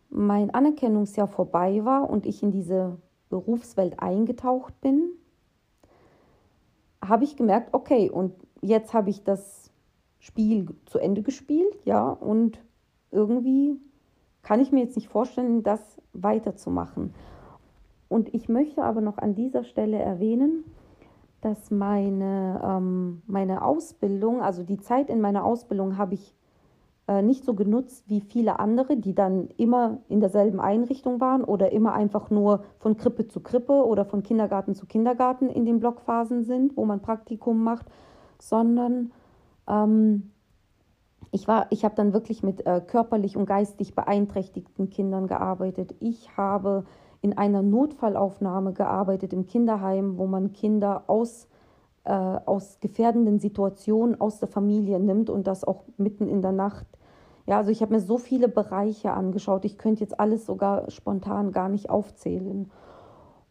mein 0.08 0.54
Anerkennungsjahr 0.54 1.26
vorbei 1.26 1.84
war 1.84 2.08
und 2.08 2.26
ich 2.26 2.44
in 2.44 2.52
diese 2.52 2.96
Berufswelt 3.28 3.98
eingetaucht 3.98 4.80
bin, 4.80 5.10
habe 7.04 7.24
ich 7.24 7.34
gemerkt, 7.34 7.70
okay, 7.74 8.08
und 8.08 8.34
jetzt 8.60 8.94
habe 8.94 9.10
ich 9.10 9.24
das 9.24 9.72
Spiel 10.20 10.68
zu 10.86 11.00
Ende 11.00 11.22
gespielt, 11.22 11.76
ja, 11.84 12.08
und 12.08 12.62
irgendwie 13.10 13.80
kann 14.42 14.60
ich 14.60 14.70
mir 14.70 14.84
jetzt 14.84 14.94
nicht 14.94 15.08
vorstellen, 15.08 15.64
das 15.64 16.00
weiterzumachen. 16.12 17.14
Und 18.08 18.32
ich 18.32 18.48
möchte 18.48 18.84
aber 18.84 19.00
noch 19.00 19.18
an 19.18 19.34
dieser 19.34 19.64
Stelle 19.64 19.98
erwähnen, 19.98 20.62
dass 21.40 21.72
meine, 21.72 22.62
ähm, 22.64 23.22
meine 23.26 23.64
Ausbildung, 23.64 24.40
also 24.40 24.62
die 24.62 24.78
Zeit 24.78 25.10
in 25.10 25.20
meiner 25.20 25.44
Ausbildung 25.44 25.98
habe 25.98 26.14
ich 26.14 26.36
nicht 27.20 27.44
so 27.44 27.54
genutzt 27.54 28.08
wie 28.08 28.20
viele 28.20 28.58
andere, 28.58 28.96
die 28.96 29.14
dann 29.14 29.48
immer 29.56 29.98
in 30.08 30.20
derselben 30.20 30.60
Einrichtung 30.60 31.20
waren 31.20 31.44
oder 31.44 31.72
immer 31.72 31.92
einfach 31.92 32.30
nur 32.30 32.64
von 32.78 32.96
Krippe 32.96 33.26
zu 33.26 33.40
Krippe 33.40 33.84
oder 33.84 34.04
von 34.04 34.22
Kindergarten 34.22 34.74
zu 34.74 34.86
Kindergarten 34.86 35.50
in 35.50 35.66
den 35.66 35.80
Blockphasen 35.80 36.44
sind, 36.44 36.76
wo 36.76 36.86
man 36.86 37.00
Praktikum 37.00 37.62
macht, 37.64 37.86
sondern 38.38 39.12
ähm, 39.68 40.30
ich, 41.32 41.46
ich 41.70 41.84
habe 41.84 41.94
dann 41.96 42.12
wirklich 42.12 42.42
mit 42.42 42.64
äh, 42.64 42.80
körperlich 42.80 43.36
und 43.36 43.46
geistig 43.46 43.94
beeinträchtigten 43.94 44.88
Kindern 44.88 45.26
gearbeitet. 45.26 45.94
Ich 46.00 46.36
habe 46.36 46.84
in 47.20 47.36
einer 47.36 47.62
Notfallaufnahme 47.62 48.72
gearbeitet 48.72 49.32
im 49.32 49.46
Kinderheim, 49.46 50.18
wo 50.18 50.26
man 50.26 50.52
Kinder 50.52 51.04
aus 51.08 51.48
äh, 52.04 52.12
aus 52.12 52.80
gefährdenden 52.80 53.38
Situationen 53.38 54.20
aus 54.20 54.40
der 54.40 54.48
Familie 54.48 54.98
nimmt 54.98 55.30
und 55.30 55.46
das 55.46 55.64
auch 55.64 55.84
mitten 55.96 56.28
in 56.28 56.42
der 56.42 56.52
Nacht. 56.52 56.86
Ja, 57.46 57.58
also 57.58 57.70
ich 57.70 57.82
habe 57.82 57.94
mir 57.94 58.00
so 58.00 58.18
viele 58.18 58.48
Bereiche 58.48 59.12
angeschaut, 59.12 59.64
ich 59.64 59.78
könnte 59.78 60.02
jetzt 60.02 60.18
alles 60.20 60.46
sogar 60.46 60.90
spontan 60.90 61.52
gar 61.52 61.68
nicht 61.68 61.90
aufzählen. 61.90 62.70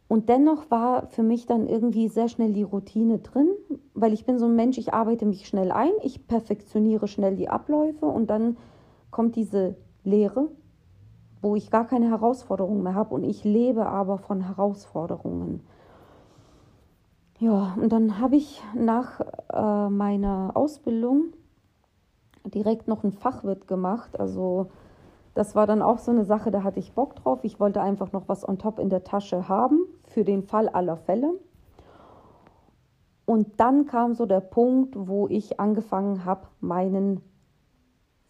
Und 0.08 0.28
dennoch 0.28 0.70
war 0.70 1.06
für 1.06 1.22
mich 1.22 1.46
dann 1.46 1.66
irgendwie 1.66 2.08
sehr 2.08 2.28
schnell 2.28 2.52
die 2.52 2.62
Routine 2.62 3.18
drin, 3.18 3.48
weil 3.94 4.12
ich 4.12 4.26
bin 4.26 4.38
so 4.38 4.46
ein 4.46 4.56
Mensch, 4.56 4.76
ich 4.76 4.92
arbeite 4.92 5.24
mich 5.24 5.46
schnell 5.46 5.72
ein, 5.72 5.92
ich 6.02 6.26
perfektioniere 6.26 7.08
schnell 7.08 7.36
die 7.36 7.48
Abläufe 7.48 8.06
und 8.06 8.28
dann 8.28 8.56
kommt 9.10 9.36
diese 9.36 9.76
Lehre, 10.04 10.48
wo 11.40 11.56
ich 11.56 11.70
gar 11.70 11.86
keine 11.86 12.10
Herausforderungen 12.10 12.82
mehr 12.82 12.94
habe 12.94 13.14
und 13.14 13.24
ich 13.24 13.44
lebe 13.44 13.86
aber 13.86 14.18
von 14.18 14.42
Herausforderungen. 14.42 15.60
Ja, 17.38 17.76
und 17.80 17.90
dann 17.90 18.20
habe 18.20 18.36
ich 18.36 18.62
nach 18.74 19.20
äh, 19.52 19.88
meiner 19.88 20.52
Ausbildung 20.54 21.32
direkt 22.44 22.88
noch 22.88 23.02
einen 23.02 23.12
Fachwirt 23.12 23.68
gemacht. 23.68 24.18
Also 24.18 24.68
das 25.34 25.54
war 25.54 25.66
dann 25.66 25.82
auch 25.82 25.98
so 25.98 26.10
eine 26.10 26.24
Sache, 26.24 26.50
da 26.50 26.62
hatte 26.62 26.78
ich 26.78 26.92
Bock 26.92 27.16
drauf. 27.16 27.40
Ich 27.42 27.58
wollte 27.58 27.80
einfach 27.80 28.12
noch 28.12 28.28
was 28.28 28.46
on 28.46 28.58
top 28.58 28.78
in 28.78 28.90
der 28.90 29.04
Tasche 29.04 29.48
haben 29.48 29.86
für 30.04 30.24
den 30.24 30.42
Fall 30.42 30.68
aller 30.68 30.96
Fälle. 30.96 31.34
Und 33.24 33.60
dann 33.60 33.86
kam 33.86 34.14
so 34.14 34.26
der 34.26 34.40
Punkt, 34.40 34.94
wo 34.96 35.28
ich 35.28 35.58
angefangen 35.58 36.24
habe, 36.24 36.48
meinen 36.60 37.22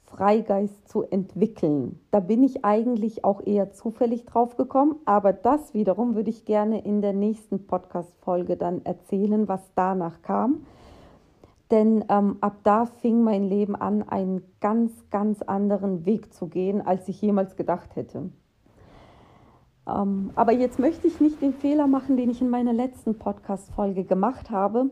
Freigeist 0.05 0.89
zu 0.89 1.03
entwickeln. 1.03 1.99
Da 2.11 2.21
bin 2.21 2.43
ich 2.43 2.65
eigentlich 2.65 3.25
auch 3.25 3.41
eher 3.45 3.73
zufällig 3.73 4.27
drauf 4.27 4.57
gekommen, 4.57 4.97
aber 5.07 5.33
das 5.33 5.73
wiederum 5.73 6.15
würde 6.15 6.29
ich 6.29 6.45
gerne 6.45 6.85
in 6.85 7.01
der 7.01 7.15
nächsten 7.15 7.67
Podcast-Folge 7.67 8.59
dann 8.59 8.85
erzählen, 8.85 9.49
was 9.49 9.73
danach 9.75 10.21
kam. 10.21 10.67
Denn 11.73 12.05
ähm, 12.11 12.37
ab 12.43 12.59
da 12.65 12.85
fing 12.85 13.25
mein 13.25 13.49
Leben 13.49 13.75
an, 13.75 14.03
einen 14.07 14.43
ganz, 14.61 14.93
ganz 15.11 15.41
anderen 15.41 16.05
Weg 16.05 16.33
zu 16.35 16.47
gehen, 16.47 16.87
als 16.87 17.09
ich 17.09 17.21
jemals 17.21 17.57
gedacht 17.57 17.97
hätte. 17.97 18.31
Ähm, 19.89 20.31
aber 20.35 20.53
jetzt 20.53 20.79
möchte 20.79 21.07
ich 21.07 21.19
nicht 21.19 21.41
den 21.41 21.55
Fehler 21.55 21.87
machen, 21.87 22.19
den 22.19 22.29
ich 22.29 22.43
in 22.43 22.51
meiner 22.51 22.75
letzten 22.75 23.19
Podcast-Folge 23.19 24.05
gemacht 24.05 24.51
habe, 24.51 24.91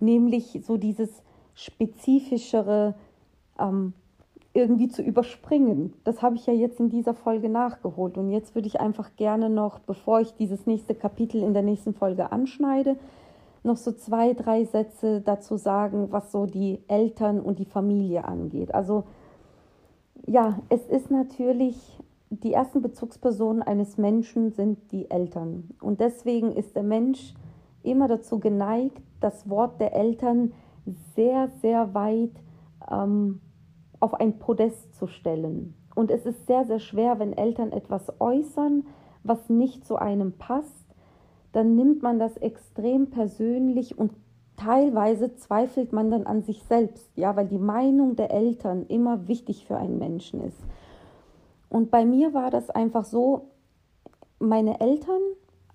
nämlich 0.00 0.60
so 0.62 0.76
dieses 0.76 1.08
spezifischere 1.54 2.94
ähm, 3.58 3.94
irgendwie 4.52 4.88
zu 4.88 5.02
überspringen. 5.02 5.94
Das 6.04 6.20
habe 6.20 6.36
ich 6.36 6.46
ja 6.46 6.52
jetzt 6.52 6.78
in 6.78 6.90
dieser 6.90 7.14
Folge 7.14 7.48
nachgeholt. 7.48 8.18
Und 8.18 8.30
jetzt 8.30 8.54
würde 8.54 8.68
ich 8.68 8.80
einfach 8.80 9.16
gerne 9.16 9.48
noch, 9.48 9.78
bevor 9.78 10.20
ich 10.20 10.34
dieses 10.34 10.66
nächste 10.66 10.94
Kapitel 10.94 11.42
in 11.42 11.54
der 11.54 11.62
nächsten 11.62 11.94
Folge 11.94 12.32
anschneide, 12.32 12.96
noch 13.62 13.76
so 13.76 13.92
zwei, 13.92 14.34
drei 14.34 14.64
Sätze 14.64 15.20
dazu 15.20 15.56
sagen, 15.56 16.08
was 16.10 16.32
so 16.32 16.46
die 16.46 16.82
Eltern 16.88 17.40
und 17.40 17.58
die 17.58 17.64
Familie 17.64 18.24
angeht. 18.24 18.74
Also 18.74 19.04
ja, 20.26 20.58
es 20.68 20.86
ist 20.86 21.10
natürlich, 21.10 21.98
die 22.30 22.52
ersten 22.52 22.82
Bezugspersonen 22.82 23.62
eines 23.62 23.96
Menschen 23.96 24.52
sind 24.52 24.92
die 24.92 25.10
Eltern. 25.10 25.70
Und 25.80 26.00
deswegen 26.00 26.52
ist 26.52 26.76
der 26.76 26.82
Mensch 26.82 27.34
immer 27.82 28.08
dazu 28.08 28.38
geneigt, 28.38 29.00
das 29.20 29.48
Wort 29.48 29.80
der 29.80 29.94
Eltern 29.94 30.52
sehr, 31.14 31.48
sehr 31.62 31.94
weit 31.94 32.32
ähm, 32.90 33.40
auf 34.00 34.14
ein 34.14 34.38
Podest 34.38 34.94
zu 34.94 35.06
stellen. 35.06 35.74
Und 35.94 36.10
es 36.10 36.26
ist 36.26 36.46
sehr, 36.46 36.64
sehr 36.64 36.78
schwer, 36.78 37.18
wenn 37.18 37.32
Eltern 37.32 37.72
etwas 37.72 38.12
äußern, 38.20 38.86
was 39.24 39.48
nicht 39.48 39.84
zu 39.84 39.96
einem 39.96 40.32
passt, 40.32 40.77
dann 41.58 41.74
nimmt 41.74 42.04
man 42.04 42.20
das 42.20 42.36
extrem 42.36 43.10
persönlich 43.10 43.98
und 43.98 44.12
teilweise 44.56 45.34
zweifelt 45.34 45.92
man 45.92 46.08
dann 46.08 46.24
an 46.24 46.42
sich 46.42 46.62
selbst, 46.62 47.10
ja, 47.16 47.34
weil 47.34 47.48
die 47.48 47.58
Meinung 47.58 48.14
der 48.14 48.30
Eltern 48.30 48.86
immer 48.86 49.26
wichtig 49.26 49.66
für 49.66 49.76
einen 49.76 49.98
Menschen 49.98 50.40
ist. 50.40 50.60
Und 51.68 51.90
bei 51.90 52.04
mir 52.04 52.32
war 52.32 52.52
das 52.52 52.70
einfach 52.70 53.04
so, 53.04 53.48
meine 54.38 54.78
Eltern, 54.78 55.20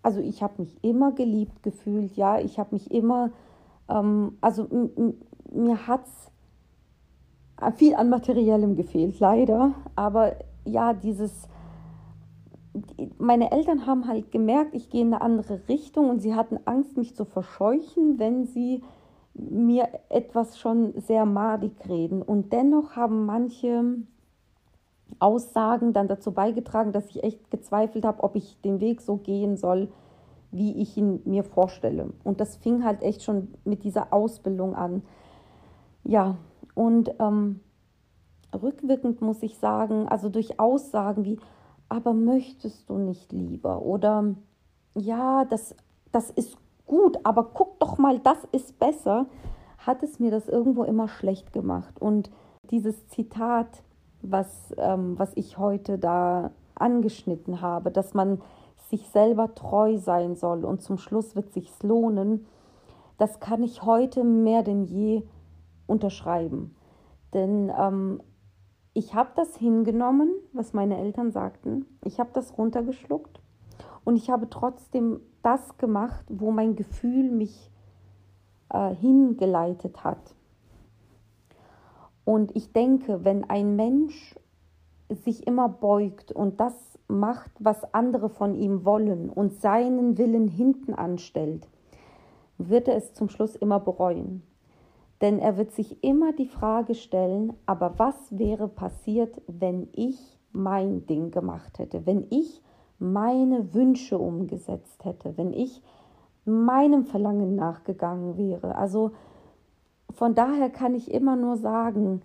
also 0.03 0.21
ich 0.21 0.41
habe 0.41 0.61
mich 0.61 0.81
immer 0.85 1.11
geliebt 1.11 1.63
gefühlt, 1.63 2.15
ja, 2.15 2.39
ich 2.39 2.57
habe 2.59 2.75
mich 2.75 2.89
immer, 2.89 3.31
ähm, 3.89 4.37
also 4.39 4.65
mir 5.51 5.85
hat 5.85 6.05
es 6.05 7.75
viel 7.75 7.95
an 7.95 8.09
Materiellem 8.09 8.77
gefehlt, 8.77 9.19
leider. 9.19 9.73
Aber 9.97 10.37
ja, 10.63 10.93
dieses, 10.93 11.49
meine 13.17 13.51
Eltern 13.51 13.85
haben 13.85 14.07
halt 14.07 14.31
gemerkt, 14.31 14.73
ich 14.73 14.89
gehe 14.89 15.01
in 15.01 15.13
eine 15.13 15.21
andere 15.21 15.61
Richtung 15.67 16.09
und 16.09 16.21
sie 16.21 16.35
hatten 16.35 16.59
Angst, 16.65 16.97
mich 16.97 17.15
zu 17.15 17.25
verscheuchen, 17.25 18.19
wenn 18.19 18.45
sie 18.45 18.81
mir 19.33 19.87
etwas 20.09 20.59
schon 20.59 20.93
sehr 20.99 21.25
madig 21.25 21.73
reden. 21.87 22.21
Und 22.21 22.53
dennoch 22.53 22.95
haben 22.95 23.25
manche 23.25 23.95
Aussagen 25.19 25.93
dann 25.93 26.07
dazu 26.07 26.31
beigetragen, 26.31 26.91
dass 26.91 27.09
ich 27.09 27.23
echt 27.23 27.51
gezweifelt 27.51 28.05
habe, 28.05 28.23
ob 28.23 28.35
ich 28.35 28.59
den 28.61 28.79
Weg 28.79 29.01
so 29.01 29.17
gehen 29.17 29.57
soll, 29.57 29.89
wie 30.51 30.79
ich 30.81 30.97
ihn 30.97 31.21
mir 31.25 31.43
vorstelle. 31.43 32.13
Und 32.23 32.39
das 32.39 32.55
fing 32.57 32.83
halt 32.83 33.01
echt 33.01 33.23
schon 33.23 33.53
mit 33.65 33.83
dieser 33.83 34.13
Ausbildung 34.13 34.75
an. 34.75 35.03
Ja, 36.03 36.37
und 36.75 37.13
ähm, 37.19 37.59
rückwirkend 38.53 39.21
muss 39.21 39.41
ich 39.41 39.57
sagen, 39.57 40.07
also 40.07 40.29
durch 40.29 40.59
Aussagen 40.59 41.25
wie, 41.25 41.39
aber 41.93 42.13
möchtest 42.13 42.89
du 42.89 42.97
nicht 42.97 43.31
lieber? 43.31 43.83
Oder 43.83 44.33
ja, 44.95 45.45
das, 45.45 45.75
das 46.11 46.31
ist 46.31 46.57
gut, 46.87 47.19
aber 47.23 47.51
guck 47.53 47.79
doch 47.79 47.99
mal, 47.99 48.17
das 48.17 48.39
ist 48.51 48.79
besser, 48.79 49.27
hat 49.77 50.01
es 50.01 50.19
mir 50.19 50.31
das 50.31 50.49
irgendwo 50.49 50.83
immer 50.85 51.07
schlecht 51.07 51.53
gemacht. 51.53 52.01
Und 52.01 52.31
dieses 52.71 53.07
Zitat, 53.09 53.83
was, 54.23 54.73
ähm, 54.77 55.19
was 55.19 55.33
ich 55.35 55.59
heute 55.59 55.99
da 55.99 56.49
angeschnitten 56.73 57.61
habe, 57.61 57.91
dass 57.91 58.15
man 58.15 58.41
sich 58.89 59.07
selber 59.09 59.53
treu 59.53 59.97
sein 59.97 60.35
soll 60.35 60.65
und 60.65 60.81
zum 60.81 60.97
Schluss 60.97 61.35
wird 61.35 61.53
sich's 61.53 61.83
lohnen, 61.83 62.47
das 63.19 63.39
kann 63.39 63.61
ich 63.61 63.83
heute 63.83 64.23
mehr 64.23 64.63
denn 64.63 64.83
je 64.85 65.21
unterschreiben. 65.85 66.75
Denn 67.35 67.71
ähm, 67.79 68.19
ich 68.93 69.15
habe 69.15 69.31
das 69.35 69.55
hingenommen, 69.57 70.29
was 70.51 70.73
meine 70.73 70.97
Eltern 70.97 71.31
sagten. 71.31 71.85
Ich 72.03 72.19
habe 72.19 72.29
das 72.33 72.57
runtergeschluckt 72.57 73.41
und 74.03 74.15
ich 74.15 74.29
habe 74.29 74.49
trotzdem 74.49 75.19
das 75.41 75.77
gemacht, 75.77 76.25
wo 76.29 76.51
mein 76.51 76.75
Gefühl 76.75 77.31
mich 77.31 77.71
äh, 78.69 78.93
hingeleitet 78.93 80.03
hat. 80.03 80.35
Und 82.25 82.55
ich 82.55 82.71
denke, 82.71 83.25
wenn 83.25 83.43
ein 83.49 83.75
Mensch 83.75 84.35
sich 85.09 85.45
immer 85.45 85.67
beugt 85.67 86.31
und 86.31 86.59
das 86.59 86.73
macht, 87.07 87.51
was 87.59 87.93
andere 87.93 88.29
von 88.29 88.55
ihm 88.55 88.85
wollen 88.85 89.29
und 89.29 89.59
seinen 89.59 90.17
Willen 90.17 90.47
hinten 90.47 90.93
anstellt, 90.93 91.67
wird 92.57 92.87
er 92.87 92.95
es 92.95 93.13
zum 93.13 93.29
Schluss 93.29 93.55
immer 93.55 93.79
bereuen. 93.79 94.43
Denn 95.23 95.39
er 95.39 95.55
wird 95.55 95.71
sich 95.71 96.03
immer 96.03 96.33
die 96.33 96.47
Frage 96.47 96.95
stellen, 96.95 97.53
aber 97.65 97.97
was 97.97 98.37
wäre 98.37 98.67
passiert, 98.67 99.41
wenn 99.47 99.87
ich 99.93 100.37
mein 100.51 101.05
Ding 101.05 101.31
gemacht 101.31 101.79
hätte, 101.79 102.05
wenn 102.05 102.27
ich 102.29 102.61
meine 102.99 103.73
Wünsche 103.73 104.17
umgesetzt 104.17 105.05
hätte, 105.05 105.37
wenn 105.37 105.53
ich 105.53 105.81
meinem 106.43 107.05
Verlangen 107.05 107.55
nachgegangen 107.55 108.35
wäre. 108.35 108.75
Also 108.75 109.11
von 110.09 110.35
daher 110.35 110.69
kann 110.69 110.93
ich 110.93 111.09
immer 111.09 111.37
nur 111.37 111.55
sagen, 111.55 112.21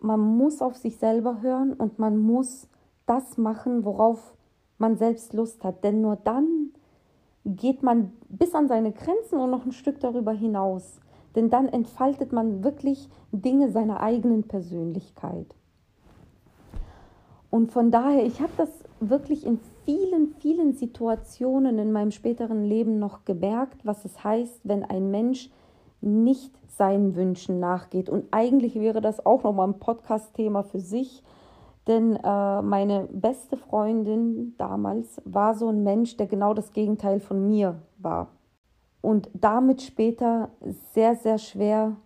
man 0.00 0.20
muss 0.20 0.62
auf 0.62 0.76
sich 0.76 0.96
selber 0.96 1.42
hören 1.42 1.74
und 1.74 1.98
man 1.98 2.16
muss 2.16 2.68
das 3.04 3.36
machen, 3.36 3.84
worauf 3.84 4.34
man 4.78 4.96
selbst 4.96 5.34
Lust 5.34 5.62
hat. 5.62 5.84
Denn 5.84 6.00
nur 6.00 6.16
dann 6.16 6.70
geht 7.44 7.82
man 7.82 8.12
bis 8.30 8.54
an 8.54 8.66
seine 8.66 8.92
Grenzen 8.92 9.38
und 9.38 9.50
noch 9.50 9.66
ein 9.66 9.72
Stück 9.72 10.00
darüber 10.00 10.32
hinaus. 10.32 11.00
Denn 11.34 11.50
dann 11.50 11.68
entfaltet 11.68 12.32
man 12.32 12.64
wirklich 12.64 13.08
Dinge 13.32 13.70
seiner 13.70 14.00
eigenen 14.00 14.44
Persönlichkeit. 14.44 15.54
Und 17.50 17.72
von 17.72 17.90
daher, 17.90 18.24
ich 18.24 18.40
habe 18.40 18.52
das 18.56 18.68
wirklich 19.00 19.46
in 19.46 19.58
vielen, 19.84 20.34
vielen 20.40 20.74
Situationen 20.74 21.78
in 21.78 21.92
meinem 21.92 22.10
späteren 22.10 22.64
Leben 22.64 22.98
noch 22.98 23.24
gemerkt, 23.24 23.86
was 23.86 24.04
es 24.04 24.22
heißt, 24.22 24.60
wenn 24.64 24.84
ein 24.84 25.10
Mensch 25.10 25.50
nicht 26.00 26.54
seinen 26.68 27.16
Wünschen 27.16 27.58
nachgeht. 27.58 28.10
Und 28.10 28.26
eigentlich 28.30 28.74
wäre 28.74 29.00
das 29.00 29.24
auch 29.24 29.44
nochmal 29.44 29.68
ein 29.68 29.78
Podcast-Thema 29.78 30.62
für 30.62 30.80
sich, 30.80 31.22
denn 31.86 32.16
äh, 32.16 32.62
meine 32.62 33.08
beste 33.10 33.56
Freundin 33.56 34.54
damals 34.58 35.22
war 35.24 35.54
so 35.54 35.68
ein 35.68 35.82
Mensch, 35.84 36.18
der 36.18 36.26
genau 36.26 36.52
das 36.52 36.72
Gegenteil 36.72 37.18
von 37.18 37.46
mir 37.46 37.80
war 37.96 38.28
und 39.00 39.28
damit 39.32 39.82
später 39.82 40.50
sehr, 40.92 41.14
sehr 41.16 41.38
schwer 41.38 41.96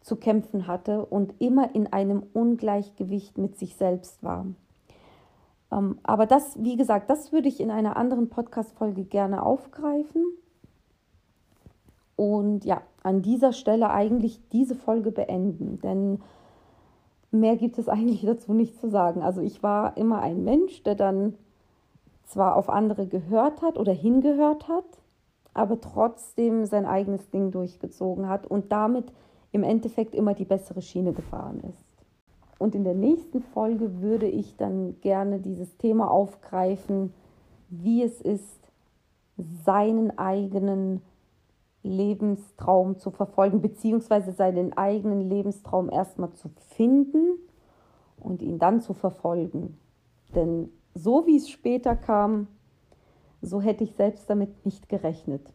zu 0.00 0.16
kämpfen 0.16 0.66
hatte 0.66 1.04
und 1.04 1.34
immer 1.38 1.74
in 1.74 1.92
einem 1.92 2.22
Ungleichgewicht 2.32 3.38
mit 3.38 3.58
sich 3.58 3.76
selbst 3.76 4.22
war. 4.22 4.46
Ähm, 5.72 5.98
aber 6.02 6.26
das, 6.26 6.62
wie 6.62 6.76
gesagt, 6.76 7.10
das 7.10 7.32
würde 7.32 7.48
ich 7.48 7.60
in 7.60 7.70
einer 7.70 7.96
anderen 7.96 8.28
Podcast-Folge 8.28 9.04
gerne 9.04 9.44
aufgreifen. 9.44 10.24
Und 12.16 12.64
ja, 12.64 12.82
an 13.02 13.22
dieser 13.22 13.52
Stelle 13.52 13.90
eigentlich 13.90 14.40
diese 14.50 14.74
Folge 14.74 15.10
beenden, 15.10 15.80
denn 15.80 16.20
mehr 17.30 17.56
gibt 17.56 17.78
es 17.78 17.88
eigentlich 17.90 18.22
dazu 18.22 18.52
nicht 18.52 18.80
zu 18.80 18.88
sagen. 18.88 19.22
Also 19.22 19.40
ich 19.40 19.62
war 19.62 19.96
immer 19.96 20.20
ein 20.20 20.44
Mensch, 20.44 20.82
der 20.82 20.94
dann 20.94 21.34
zwar 22.24 22.56
auf 22.56 22.68
andere 22.68 23.06
gehört 23.06 23.60
hat 23.62 23.76
oder 23.76 23.92
hingehört 23.92 24.68
hat, 24.68 24.84
aber 25.54 25.80
trotzdem 25.80 26.64
sein 26.64 26.86
eigenes 26.86 27.30
Ding 27.30 27.50
durchgezogen 27.50 28.28
hat 28.28 28.46
und 28.46 28.72
damit 28.72 29.12
im 29.52 29.62
Endeffekt 29.62 30.14
immer 30.14 30.34
die 30.34 30.44
bessere 30.44 30.82
Schiene 30.82 31.12
gefahren 31.12 31.60
ist. 31.68 31.84
Und 32.58 32.74
in 32.74 32.84
der 32.84 32.94
nächsten 32.94 33.40
Folge 33.40 34.00
würde 34.00 34.26
ich 34.26 34.56
dann 34.56 35.00
gerne 35.00 35.40
dieses 35.40 35.76
Thema 35.78 36.10
aufgreifen, 36.10 37.14
wie 37.70 38.02
es 38.02 38.20
ist, 38.20 38.70
seinen 39.64 40.18
eigenen 40.18 41.00
Lebenstraum 41.82 42.98
zu 42.98 43.10
verfolgen, 43.10 43.62
beziehungsweise 43.62 44.32
seinen 44.32 44.76
eigenen 44.76 45.22
Lebenstraum 45.28 45.88
erstmal 45.90 46.32
zu 46.32 46.50
finden 46.76 47.38
und 48.18 48.42
ihn 48.42 48.58
dann 48.58 48.80
zu 48.80 48.92
verfolgen. 48.92 49.78
Denn 50.34 50.70
so 50.94 51.26
wie 51.26 51.36
es 51.36 51.48
später 51.48 51.96
kam, 51.96 52.48
so 53.42 53.60
hätte 53.60 53.84
ich 53.84 53.94
selbst 53.94 54.28
damit 54.28 54.64
nicht 54.64 54.88
gerechnet. 54.88 55.52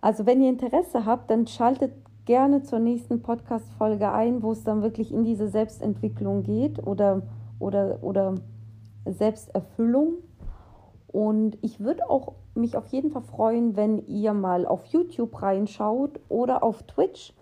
Also 0.00 0.26
wenn 0.26 0.42
ihr 0.42 0.50
Interesse 0.50 1.04
habt, 1.04 1.30
dann 1.30 1.46
schaltet 1.46 1.92
gerne 2.26 2.62
zur 2.62 2.80
nächsten 2.80 3.22
Podcast-Folge 3.22 4.10
ein, 4.12 4.42
wo 4.42 4.52
es 4.52 4.64
dann 4.64 4.82
wirklich 4.82 5.12
in 5.12 5.24
diese 5.24 5.48
Selbstentwicklung 5.48 6.42
geht 6.42 6.84
oder, 6.84 7.22
oder, 7.58 7.98
oder 8.02 8.34
Selbsterfüllung. 9.04 10.14
Und 11.06 11.56
ich 11.62 11.80
würde 11.80 12.10
auch 12.10 12.34
mich 12.54 12.76
auf 12.76 12.86
jeden 12.88 13.10
Fall 13.10 13.22
freuen, 13.22 13.76
wenn 13.76 14.06
ihr 14.06 14.34
mal 14.34 14.66
auf 14.66 14.84
YouTube 14.86 15.40
reinschaut 15.40 16.20
oder 16.28 16.62
auf 16.62 16.82
Twitch 16.82 17.32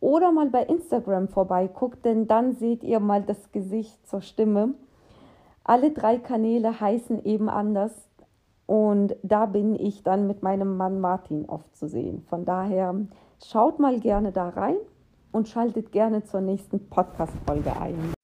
oder 0.00 0.32
mal 0.32 0.48
bei 0.48 0.62
Instagram 0.62 1.28
vorbeiguckt, 1.28 2.04
denn 2.04 2.26
dann 2.26 2.54
seht 2.54 2.82
ihr 2.82 3.00
mal 3.00 3.22
das 3.22 3.52
Gesicht 3.52 4.08
zur 4.08 4.22
Stimme. 4.22 4.74
Alle 5.64 5.90
drei 5.90 6.18
Kanäle 6.18 6.80
heißen 6.80 7.24
eben 7.24 7.48
anders 7.48 7.92
und 8.70 9.16
da 9.24 9.46
bin 9.46 9.74
ich 9.74 10.04
dann 10.04 10.28
mit 10.28 10.44
meinem 10.44 10.76
Mann 10.76 11.00
Martin 11.00 11.44
oft 11.48 11.74
zu 11.74 11.88
sehen. 11.88 12.22
Von 12.28 12.44
daher 12.44 12.94
schaut 13.44 13.80
mal 13.80 13.98
gerne 13.98 14.30
da 14.30 14.48
rein 14.50 14.76
und 15.32 15.48
schaltet 15.48 15.90
gerne 15.90 16.22
zur 16.22 16.40
nächsten 16.40 16.88
Podcast-Folge 16.88 17.76
ein. 17.80 18.19